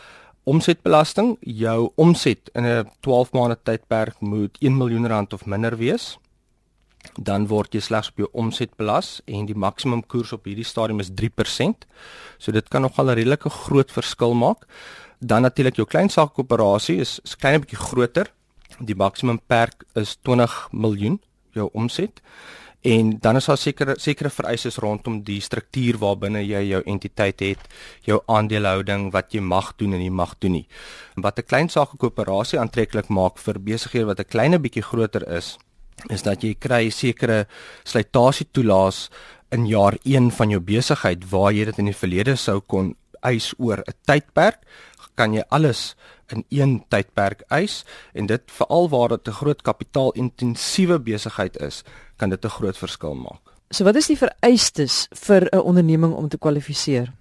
Omsetbelasting, 0.50 1.36
jou 1.42 1.92
omset 1.96 2.50
in 2.56 2.66
'n 2.66 2.90
12 3.02 3.32
maande 3.32 3.58
tydperk 3.64 4.20
moet 4.20 4.58
1 4.60 4.78
miljoen 4.78 5.08
rand 5.08 5.34
of 5.34 5.46
minder 5.46 5.78
wees 5.78 6.18
dan 7.16 7.48
word 7.48 7.74
jy 7.74 7.82
slegs 7.82 8.10
op 8.10 8.18
jou 8.18 8.30
omset 8.34 8.76
belas 8.78 9.22
en 9.26 9.46
die 9.46 9.56
maksimum 9.56 10.02
koers 10.08 10.34
op 10.36 10.46
hierdie 10.46 10.68
stadium 10.68 11.00
is 11.00 11.12
3%. 11.12 11.86
So 12.38 12.52
dit 12.52 12.70
kan 12.70 12.82
nogal 12.82 13.10
'n 13.10 13.16
redelike 13.16 13.50
groot 13.50 13.92
verskil 13.92 14.34
maak. 14.34 14.68
Dan 15.20 15.42
natuurlik 15.42 15.76
jou 15.76 15.88
klein 15.88 16.10
saak 16.10 16.34
koöperasie 16.34 17.00
is, 17.00 17.20
is 17.24 17.36
klein 17.36 17.62
bietjie 17.62 17.78
groter. 17.78 18.32
Die 18.80 18.96
maksimum 18.96 19.40
perk 19.48 19.84
is 19.96 20.18
20 20.24 20.70
miljoen 20.72 21.20
jou 21.54 21.70
omset 21.74 22.22
En 22.82 23.18
dan 23.20 23.36
is 23.36 23.46
daar 23.46 23.58
sekere 23.58 23.94
sekere 24.00 24.30
vereistes 24.30 24.78
rondom 24.78 25.24
die 25.24 25.42
struktuur 25.44 25.98
waarbinne 26.00 26.40
jy 26.46 26.62
jou 26.70 26.80
entiteit 26.88 27.40
het, 27.44 27.66
jou 28.08 28.22
aandelehouding, 28.26 29.10
wat 29.12 29.34
jy 29.36 29.42
mag 29.44 29.74
doen 29.76 29.98
en 29.98 30.00
nie 30.00 30.12
mag 30.12 30.38
doen 30.40 30.52
nie. 30.52 30.68
Wat 31.16 31.40
'n 31.40 31.44
klein 31.44 31.70
sake 31.70 31.98
koöperasie 31.98 32.60
aantreklik 32.60 33.10
maak 33.10 33.38
vir 33.38 33.60
besighede 33.60 34.06
wat 34.06 34.20
'n 34.20 34.32
klein 34.32 34.62
bietjie 34.62 34.84
groter 34.84 35.28
is, 35.28 35.58
is 36.08 36.24
dat 36.24 36.44
jy 36.44 36.54
kry 36.56 36.90
sekere 36.90 37.48
slytasie 37.84 38.48
toelaas 38.52 39.10
in 39.52 39.66
jaar 39.68 39.98
1 40.04 40.32
van 40.32 40.50
jou 40.50 40.60
besigheid 40.60 41.26
waar 41.32 41.52
jy 41.52 41.66
dit 41.66 41.80
in 41.80 41.90
die 41.92 41.98
verlede 41.98 42.36
sou 42.38 42.60
kon 42.62 42.96
eis 43.22 43.54
oor 43.58 43.84
'n 43.84 43.94
tydperk, 44.08 44.64
kan 45.16 45.34
jy 45.34 45.44
alles 45.50 45.96
in 46.32 46.46
een 46.50 46.84
tydperk 46.90 47.42
eis 47.50 47.84
en 48.14 48.26
dit 48.26 48.42
veral 48.46 48.90
waar 48.90 49.10
dit 49.10 49.28
'n 49.28 49.40
groot 49.42 49.62
kapitaalintensiewe 49.62 51.00
besigheid 51.00 51.58
is, 51.58 51.84
kan 52.18 52.30
dit 52.30 52.46
'n 52.46 52.50
groot 52.50 52.78
verskil 52.78 53.16
maak. 53.16 53.42
So 53.72 53.84
wat 53.84 53.96
is 53.96 54.08
die 54.08 54.18
vereistes 54.18 55.08
vir 55.14 55.48
'n 55.52 55.60
onderneming 55.60 56.14
om 56.14 56.30
te 56.30 56.38
kwalifiseer? 56.38 57.14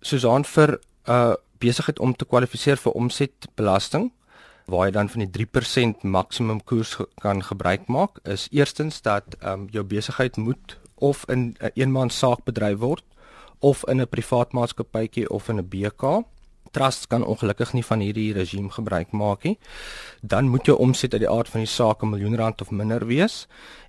Soos 0.00 0.22
vir 0.46 0.78
'n 1.06 1.10
uh, 1.10 1.34
besigheid 1.58 1.98
om 1.98 2.14
te 2.14 2.24
kwalifiseer 2.24 2.76
vir 2.76 2.92
omsetbelasting 2.92 4.12
waar 4.68 4.86
jy 4.86 4.92
dan 4.92 5.08
van 5.08 5.24
die 5.24 5.46
3% 5.46 6.04
maksimum 6.04 6.60
koers 6.64 6.96
kan 7.22 7.40
gebruik 7.42 7.88
maak, 7.88 8.20
is 8.28 8.48
eerstens 8.52 9.00
dat 9.02 9.36
um, 9.40 9.66
jou 9.72 9.84
besigheid 9.84 10.36
moet 10.36 10.76
of 10.94 11.24
in 11.28 11.38
'n 11.38 11.56
een 11.58 11.70
eenman 11.74 12.10
saak 12.10 12.44
bedryf 12.44 12.78
word 12.78 13.04
of 13.58 13.84
in 13.86 14.00
'n 14.00 14.08
privaat 14.08 14.52
maatskappytjie 14.52 15.30
of 15.30 15.48
in 15.48 15.58
'n 15.58 15.68
BK. 15.68 16.22
Trusts 16.70 17.06
kan 17.06 17.24
ongelukkig 17.24 17.72
nie 17.72 17.84
van 17.84 18.00
hierdie 18.00 18.32
regime 18.32 18.70
gebruik 18.70 19.10
maak 19.10 19.42
nie. 19.42 19.58
Dan 20.20 20.48
moet 20.48 20.66
jou 20.66 20.78
omset 20.78 21.12
uit 21.12 21.20
die 21.20 21.30
aard 21.30 21.48
van 21.48 21.60
die 21.60 21.68
saak 21.68 22.02
'n 22.02 22.10
miljoen 22.10 22.36
rand 22.36 22.60
of 22.60 22.70
minder 22.70 23.06
wees 23.06 23.46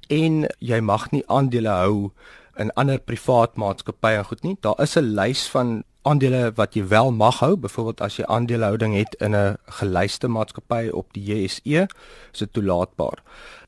en 0.07 0.47
jy 0.59 0.79
mag 0.79 1.11
nie 1.11 1.27
aandele 1.27 1.69
hou 1.69 2.11
in 2.57 2.71
ander 2.73 2.99
privaat 2.99 3.55
maatskappye 3.55 4.17
en 4.17 4.25
goed 4.25 4.43
nie. 4.43 4.57
Daar 4.61 4.81
is 4.81 4.95
'n 4.95 5.15
lys 5.15 5.47
van 5.47 5.83
aandele 6.01 6.51
wat 6.55 6.73
jy 6.73 6.87
wel 6.87 7.11
mag 7.11 7.39
hou, 7.39 7.55
byvoorbeeld 7.57 8.01
as 8.01 8.17
jy 8.17 8.25
aandelehouding 8.25 8.95
het 8.95 9.15
in 9.19 9.35
'n 9.35 9.57
gelyste 9.79 10.27
maatskappy 10.27 10.89
op 10.89 11.13
die 11.13 11.23
JSE, 11.23 11.87
is 12.33 12.39
dit 12.39 12.53
toelaatbaar. 12.53 13.17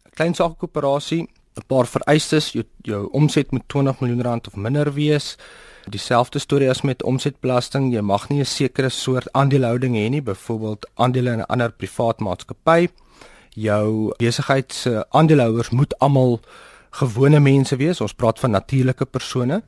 'n 0.06 0.12
Klein 0.14 0.34
sakekoöperasie 0.34 1.28
'n 1.58 1.66
paar 1.68 1.88
vereistes, 1.88 2.52
jou 2.52 2.64
jou 2.82 3.10
omset 3.12 3.52
moet 3.52 3.68
20 3.68 4.00
miljoen 4.00 4.22
rand 4.22 4.48
of 4.48 4.56
minder 4.56 4.94
wees. 4.94 5.38
Dieselfde 5.90 6.40
storie 6.40 6.70
as 6.70 6.82
met 6.82 7.04
omsetbelasting, 7.04 7.94
jy 7.94 8.02
mag 8.02 8.30
nie 8.30 8.40
'n 8.40 8.46
sekere 8.46 8.90
soort 8.90 9.32
aandelehouding 9.32 9.96
hê 9.96 10.10
nie, 10.10 10.22
byvoorbeeld 10.22 10.90
aandele 10.96 11.32
in 11.32 11.40
'n 11.40 11.50
ander 11.50 11.72
privaat 11.72 12.20
maatskappy. 12.20 12.90
Jou 13.50 14.14
besigheid 14.18 14.74
se 14.74 15.06
aandeelhouers 15.10 15.70
moet 15.70 16.00
almal 16.00 16.40
gewone 16.92 17.40
mense 17.40 17.76
wees. 17.76 18.02
Ons 18.02 18.14
praat 18.14 18.40
van 18.40 18.52
natuurlike 18.52 19.06
persone. 19.06 19.62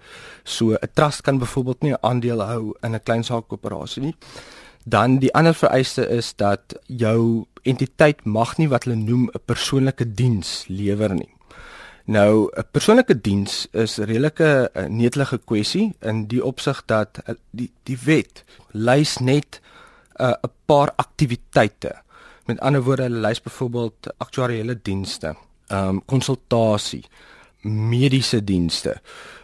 So 0.43 0.73
'n 0.73 0.91
trust 0.93 1.21
kan 1.21 1.37
byvoorbeeld 1.37 1.81
nie 1.81 1.93
'n 1.93 2.01
aandeel 2.01 2.41
hou 2.41 2.73
in 2.81 2.95
'n 2.95 3.03
klein 3.03 3.23
saakkoöperasie 3.23 4.01
nie. 4.01 4.15
Dan 4.85 5.19
die 5.19 5.33
ander 5.33 5.53
vereiste 5.53 6.07
is 6.07 6.35
dat 6.35 6.75
jou 6.87 7.45
entiteit 7.63 8.25
mag 8.25 8.57
nie 8.57 8.69
wat 8.69 8.83
hulle 8.83 8.95
noem 8.95 9.29
'n 9.31 9.41
persoonlike 9.45 10.13
diens 10.13 10.65
lewer 10.67 11.13
nie. 11.13 11.33
Nou 12.05 12.49
'n 12.51 12.63
persoonlike 12.71 13.21
diens 13.21 13.67
is 13.71 13.97
'n 13.97 14.03
redelike 14.03 14.71
netelige 14.87 15.37
kwessie 15.37 15.95
in 16.01 16.27
die 16.27 16.43
opsig 16.43 16.83
dat 16.85 17.17
eh, 17.25 17.35
die 17.51 17.71
die 17.83 17.97
wet 18.03 18.43
lys 18.71 19.17
net 19.17 19.61
eh, 20.15 20.27
'n 20.27 20.31
uh, 20.31 20.51
paar 20.65 20.91
aktiwiteite. 20.95 22.01
Met 22.45 22.59
ander 22.59 22.83
woorde, 22.83 23.03
hulle 23.03 23.27
lys 23.27 23.41
byvoorbeeld 23.41 24.07
aktuariële 24.17 24.79
dienste, 24.81 25.35
ehm 25.73 25.89
um, 25.89 26.01
konsultasie, 26.05 27.03
mediese 27.63 28.43
dienste. 28.43 28.99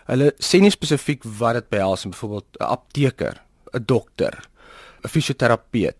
Hulle 0.10 0.34
sê 0.42 0.60
nie 0.62 0.74
spesifiek 0.74 1.26
wat 1.40 1.60
dit 1.60 1.70
behels, 1.70 2.06
byvoorbeeld 2.06 2.60
'n 2.60 2.70
apteker, 2.70 3.42
'n 3.74 3.84
dokter, 3.86 4.40
'n 5.04 5.10
fisioterapeut. 5.10 5.98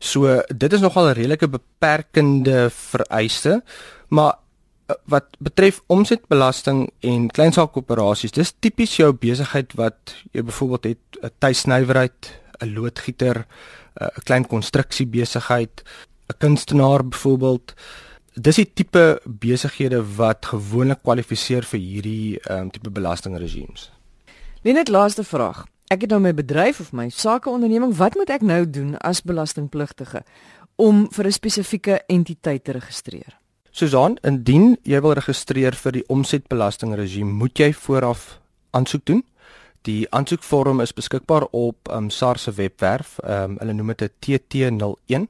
So 0.00 0.42
dit 0.56 0.72
is 0.72 0.80
nogal 0.80 1.08
'n 1.08 1.14
redelike 1.14 1.48
beperkende 1.48 2.70
vereiste, 2.70 3.62
maar 4.08 4.38
Eh, 4.88 4.96
wat 5.04 5.36
betref 5.38 5.82
omsetbelasting 5.86 6.86
en 7.04 7.26
kleinsaakkoöperasies, 7.28 8.32
dis 8.32 8.54
tipies 8.58 8.94
jou 8.96 9.10
besigheid 9.12 9.74
wat 9.76 10.14
jy 10.32 10.42
byvoorbeeld 10.48 10.84
het 10.84 11.18
'n 11.22 11.32
tuisnywerheid, 11.38 12.40
'n 12.64 12.72
loodgieter, 12.72 13.46
eh, 14.00 14.06
'n 14.06 14.24
klein 14.24 14.46
konstruksiebesigheid, 14.46 15.82
'n 16.28 16.38
kunstenaar 16.38 17.04
byvoorbeeld. 17.04 17.74
Dis 18.38 18.60
die 18.60 18.68
tipe 18.70 19.18
besighede 19.26 19.98
wat 20.14 20.46
gewoonlik 20.46 21.00
kwalifiseer 21.02 21.64
vir 21.66 21.80
hierdie 21.80 22.38
um, 22.46 22.68
tipe 22.70 22.90
belastingregimes. 22.94 23.88
Net 24.62 24.92
laaste 24.92 25.24
vraag. 25.26 25.64
Ek 25.90 26.04
het 26.04 26.12
nou 26.12 26.20
my 26.22 26.30
bedryf 26.36 26.78
of 26.84 26.92
my 26.94 27.08
sakeonderneming, 27.10 27.96
wat 27.98 28.14
moet 28.14 28.30
ek 28.30 28.44
nou 28.46 28.60
doen 28.70 28.92
as 29.02 29.24
belastingpligtige 29.26 30.22
om 30.76 31.08
vir 31.10 31.26
'n 31.26 31.32
spesifieke 31.32 32.00
entiteit 32.06 32.64
te 32.64 32.72
registreer? 32.72 33.34
Susan, 33.70 34.18
indien 34.22 34.76
jy 34.84 35.00
wil 35.00 35.12
registreer 35.12 35.74
vir 35.74 35.92
die 35.92 36.04
omsetbelastingregime, 36.06 37.32
moet 37.32 37.58
jy 37.58 37.72
vooraf 37.72 38.38
aansoek 38.70 39.04
doen. 39.04 39.24
Die 39.82 40.06
aansoekvorm 40.10 40.80
is 40.80 40.92
beskikbaar 40.92 41.46
op 41.50 41.88
um, 41.90 42.10
SARS 42.10 42.42
se 42.42 42.52
webwerf. 42.52 43.18
Um, 43.24 43.56
hulle 43.58 43.72
noem 43.72 43.94
dit 43.96 44.02
'n 44.02 44.10
TT01. 44.20 45.26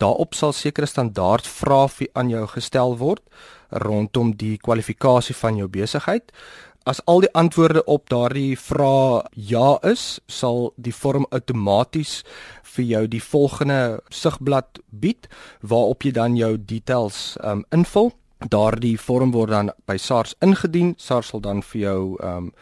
Daarop 0.00 0.34
sal 0.34 0.52
sekere 0.56 0.88
standaard 0.88 1.46
vrae 1.46 2.08
aan 2.16 2.30
jou 2.32 2.46
gestel 2.48 2.96
word 2.96 3.20
rondom 3.70 4.32
die 4.36 4.56
kwalifikasie 4.58 5.34
van 5.36 5.56
jou 5.60 5.68
besigheid. 5.68 6.32
As 6.88 7.02
al 7.04 7.20
die 7.20 7.30
antwoorde 7.36 7.84
op 7.84 8.08
daardie 8.08 8.56
vrae 8.58 9.20
ja 9.36 9.76
is, 9.84 10.20
sal 10.26 10.72
die 10.76 10.94
vorm 10.96 11.26
outomaties 11.30 12.22
vir 12.74 12.84
jou 12.84 13.02
die 13.12 13.20
volgende 13.20 14.00
sigblad 14.08 14.80
bied 14.88 15.28
waarop 15.60 16.02
jy 16.02 16.14
dan 16.16 16.38
jou 16.38 16.56
details 16.56 17.36
um, 17.44 17.66
invul. 17.70 18.14
Daardie 18.40 18.96
vorm 18.96 19.34
word 19.36 19.52
dan 19.52 19.72
by 19.86 19.98
SARS 20.00 20.32
ingedien. 20.40 20.94
SARS 20.96 21.34
sal 21.34 21.44
dan 21.44 21.60
vir 21.60 21.80
jou 21.82 22.00
um, 22.24 22.52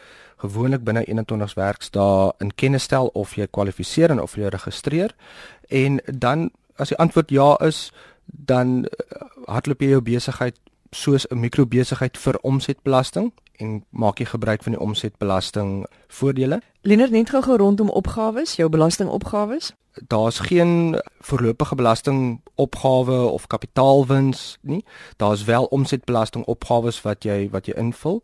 gewoonlik 0.42 0.82
binne 0.82 1.04
21 1.06 1.54
werksdae 1.54 2.32
in 2.42 2.50
kennis 2.58 2.90
stel 2.90 3.12
of 3.14 3.36
jy 3.38 3.46
kwalifiseer 3.46 4.10
en 4.10 4.22
of 4.22 4.34
jy 4.34 4.50
registreer. 4.50 5.14
En 5.70 6.02
dan 6.10 6.50
as 6.78 6.88
die 6.88 6.98
antwoord 6.98 7.30
ja 7.30 7.56
is, 7.66 7.92
dan 8.24 8.84
uh, 8.84 9.28
hardloop 9.46 9.82
jy 9.82 9.88
jou 9.96 10.02
besigheid 10.02 10.56
soos 10.90 11.26
'n 11.28 11.40
mikrobesigheid 11.40 12.16
vir 12.16 12.38
omsetbelasting 12.42 13.32
en 13.58 13.84
maak 13.90 14.18
jy 14.18 14.24
gebruik 14.24 14.62
van 14.62 14.72
die 14.72 14.80
omsetbelasting 14.80 15.86
voordele. 16.08 16.60
Liner 16.82 17.10
net 17.10 17.30
gou 17.30 17.56
rondom 17.56 17.90
opgawes, 17.90 18.56
jou 18.56 18.68
belastingopgawes? 18.68 19.72
Daar's 20.06 20.38
geen 20.38 21.00
voorlopige 21.20 21.74
belastingopgawe 21.74 23.18
of 23.26 23.46
kapitaalwins 23.46 24.58
nie. 24.62 24.84
Daar's 25.16 25.44
wel 25.44 25.64
omsetbelastingopgawes 25.64 27.02
wat 27.02 27.24
jy 27.24 27.48
wat 27.50 27.66
jy 27.66 27.74
invul. 27.74 28.22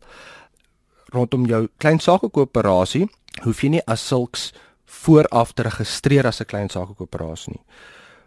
Rondom 1.05 1.45
jou 1.45 1.67
klein 1.77 1.99
sakekoöperasie 1.99 3.09
hoef 3.43 3.61
jy 3.61 3.69
nie 3.69 3.85
as 3.85 4.07
sulks 4.07 4.53
vooraf 4.85 5.51
te 5.51 5.61
registreer 5.61 6.27
as 6.27 6.39
'n 6.39 6.45
klein 6.45 6.69
sakekoöperasie 6.69 7.53
nie. 7.53 7.63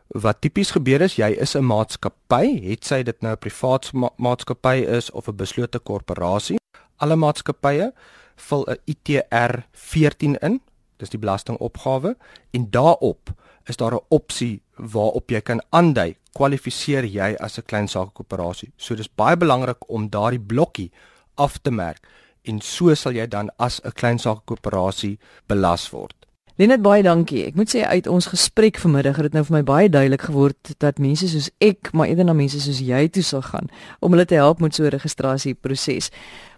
Wat 0.09 0.39
tipies 0.41 0.71
gebeur 0.73 1.03
is 1.05 1.19
jy 1.19 1.35
is 1.37 1.55
'n 1.55 1.65
maatskappy, 1.69 2.65
het 2.65 2.85
sy 2.85 3.03
dit 3.03 3.23
nou 3.23 3.33
'n 3.33 3.39
privaat 3.39 3.93
ma 3.93 4.09
maatskappy 4.17 4.87
is 4.89 5.11
of 5.11 5.29
'n 5.29 5.37
beslote 5.37 5.79
korporasie. 5.79 6.57
Alle 6.97 7.17
maatskappye 7.17 7.93
vul 8.37 8.65
'n 8.67 8.79
ITR 8.87 9.67
14 9.73 10.37
in, 10.41 10.61
dis 10.97 11.11
die 11.11 11.19
belastingopgawe 11.19 12.17
en 12.53 12.71
daarop 12.71 13.35
is 13.67 13.77
daar 13.77 13.95
'n 13.95 14.07
opsie 14.09 14.63
waarop 14.77 15.31
jy 15.31 15.41
kan 15.41 15.61
aandui 15.71 16.17
kwalifiseer 16.33 17.05
jy 17.05 17.37
as 17.39 17.59
'n 17.59 17.67
klein 17.67 17.89
sakekoöperasie. 17.89 18.73
So 18.77 18.95
dis 18.95 19.15
baie 19.15 19.37
belangrik 19.37 19.91
om 19.91 20.09
daardie 20.09 20.41
blokkie 20.41 20.91
af 21.37 21.59
te 21.59 21.71
merk 21.71 22.09
en 22.45 22.61
so 22.61 22.95
sal 22.95 23.13
jy 23.13 23.27
dan 23.27 23.51
as 23.59 23.81
'n 23.85 23.93
klein 23.93 24.19
sakekoöperasie 24.19 25.19
belas 25.47 25.91
word. 25.91 26.18
Lenet 26.59 26.81
baie 26.83 27.05
dankie. 27.07 27.45
Ek 27.47 27.55
moet 27.55 27.71
sê 27.71 27.85
uit 27.87 28.07
ons 28.11 28.27
gesprek 28.27 28.81
vanmiddag 28.83 29.21
het 29.21 29.29
dit 29.29 29.35
nou 29.37 29.45
vir 29.47 29.55
my 29.55 29.61
baie 29.63 29.91
duidelik 29.95 30.25
geword 30.27 30.73
dat 30.83 30.97
mense 30.99 31.29
soos 31.31 31.53
ek, 31.63 31.93
maar 31.95 32.11
eerder 32.11 32.27
na 32.27 32.35
mense 32.35 32.59
soos 32.59 32.81
jy 32.83 33.05
toe 33.15 33.23
sal 33.23 33.45
gaan 33.47 33.71
om 34.03 34.17
hulle 34.17 34.27
te 34.27 34.35
help 34.35 34.59
met 34.59 34.75
so 34.75 34.83
'n 34.83 34.91
registrasieproses. 34.91 36.11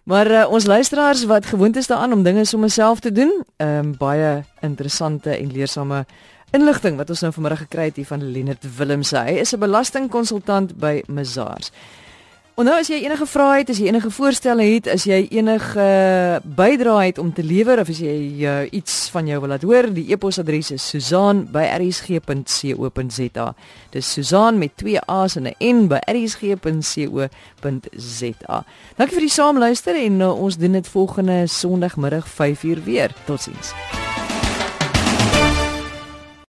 Maar 0.09 0.31
uh, 0.31 0.47
ons 0.49 0.65
luisteraars 0.65 1.27
wat 1.29 1.47
gewoond 1.53 1.77
is 1.77 1.87
daaraan 1.87 2.13
om 2.13 2.23
dinge 2.23 2.45
sommer 2.45 2.71
self 2.71 3.01
te 3.01 3.13
doen, 3.13 3.45
ehm 3.59 3.79
um, 3.79 3.97
baie 3.99 4.45
interessante 4.63 5.37
en 5.37 5.53
leersame 5.53 6.07
inligting 6.51 6.97
wat 6.97 7.11
ons 7.11 7.21
nou 7.21 7.33
vanmiddag 7.33 7.69
gekry 7.69 7.85
het 7.85 7.97
hier 7.97 8.07
van 8.07 8.25
Lenet 8.33 8.77
Willemse. 8.77 9.19
Hy 9.19 9.37
is 9.45 9.53
'n 9.53 9.61
belastingkonsultant 9.61 10.79
by 10.79 11.03
Mazars. 11.09 11.71
Onthou 12.61 12.77
as 12.77 12.91
jy 12.93 12.99
enige 13.07 13.25
vrae 13.25 13.63
het, 13.63 13.71
as 13.73 13.79
jy 13.81 13.89
enige 13.89 14.11
voorstelle 14.13 14.61
het, 14.67 14.85
as 14.93 15.07
jy 15.09 15.23
enige 15.33 15.81
bydrae 16.45 17.09
het 17.09 17.17
om 17.23 17.31
te 17.33 17.41
lewer 17.41 17.81
of 17.81 17.89
as 17.89 17.97
jy 18.05 18.45
uh, 18.45 18.69
iets 18.77 19.09
van 19.15 19.25
jou 19.31 19.39
wil 19.41 19.49
laat 19.55 19.65
hoor, 19.65 19.89
die 19.97 20.13
e-posadres 20.13 20.69
is 20.77 20.85
susaan@rsg.co.za. 20.93 23.49
Dis 23.97 24.13
Susaan 24.13 24.61
met 24.61 24.77
twee 24.77 25.01
A's 25.01 25.41
en 25.41 25.49
'n 25.49 25.57
N 25.65 25.89
by 25.89 26.05
rsg.co.za. 26.05 27.33
Dankie 28.97 29.17
vir 29.17 29.25
die 29.25 29.33
saamluister 29.33 29.97
en 29.97 30.21
uh, 30.21 30.43
ons 30.43 30.57
doen 30.57 30.73
dit 30.73 30.89
volgende 30.89 31.47
Sondagmiddag 31.47 32.29
5uur 32.29 32.85
weer. 32.85 33.11
Totsiens. 33.25 33.73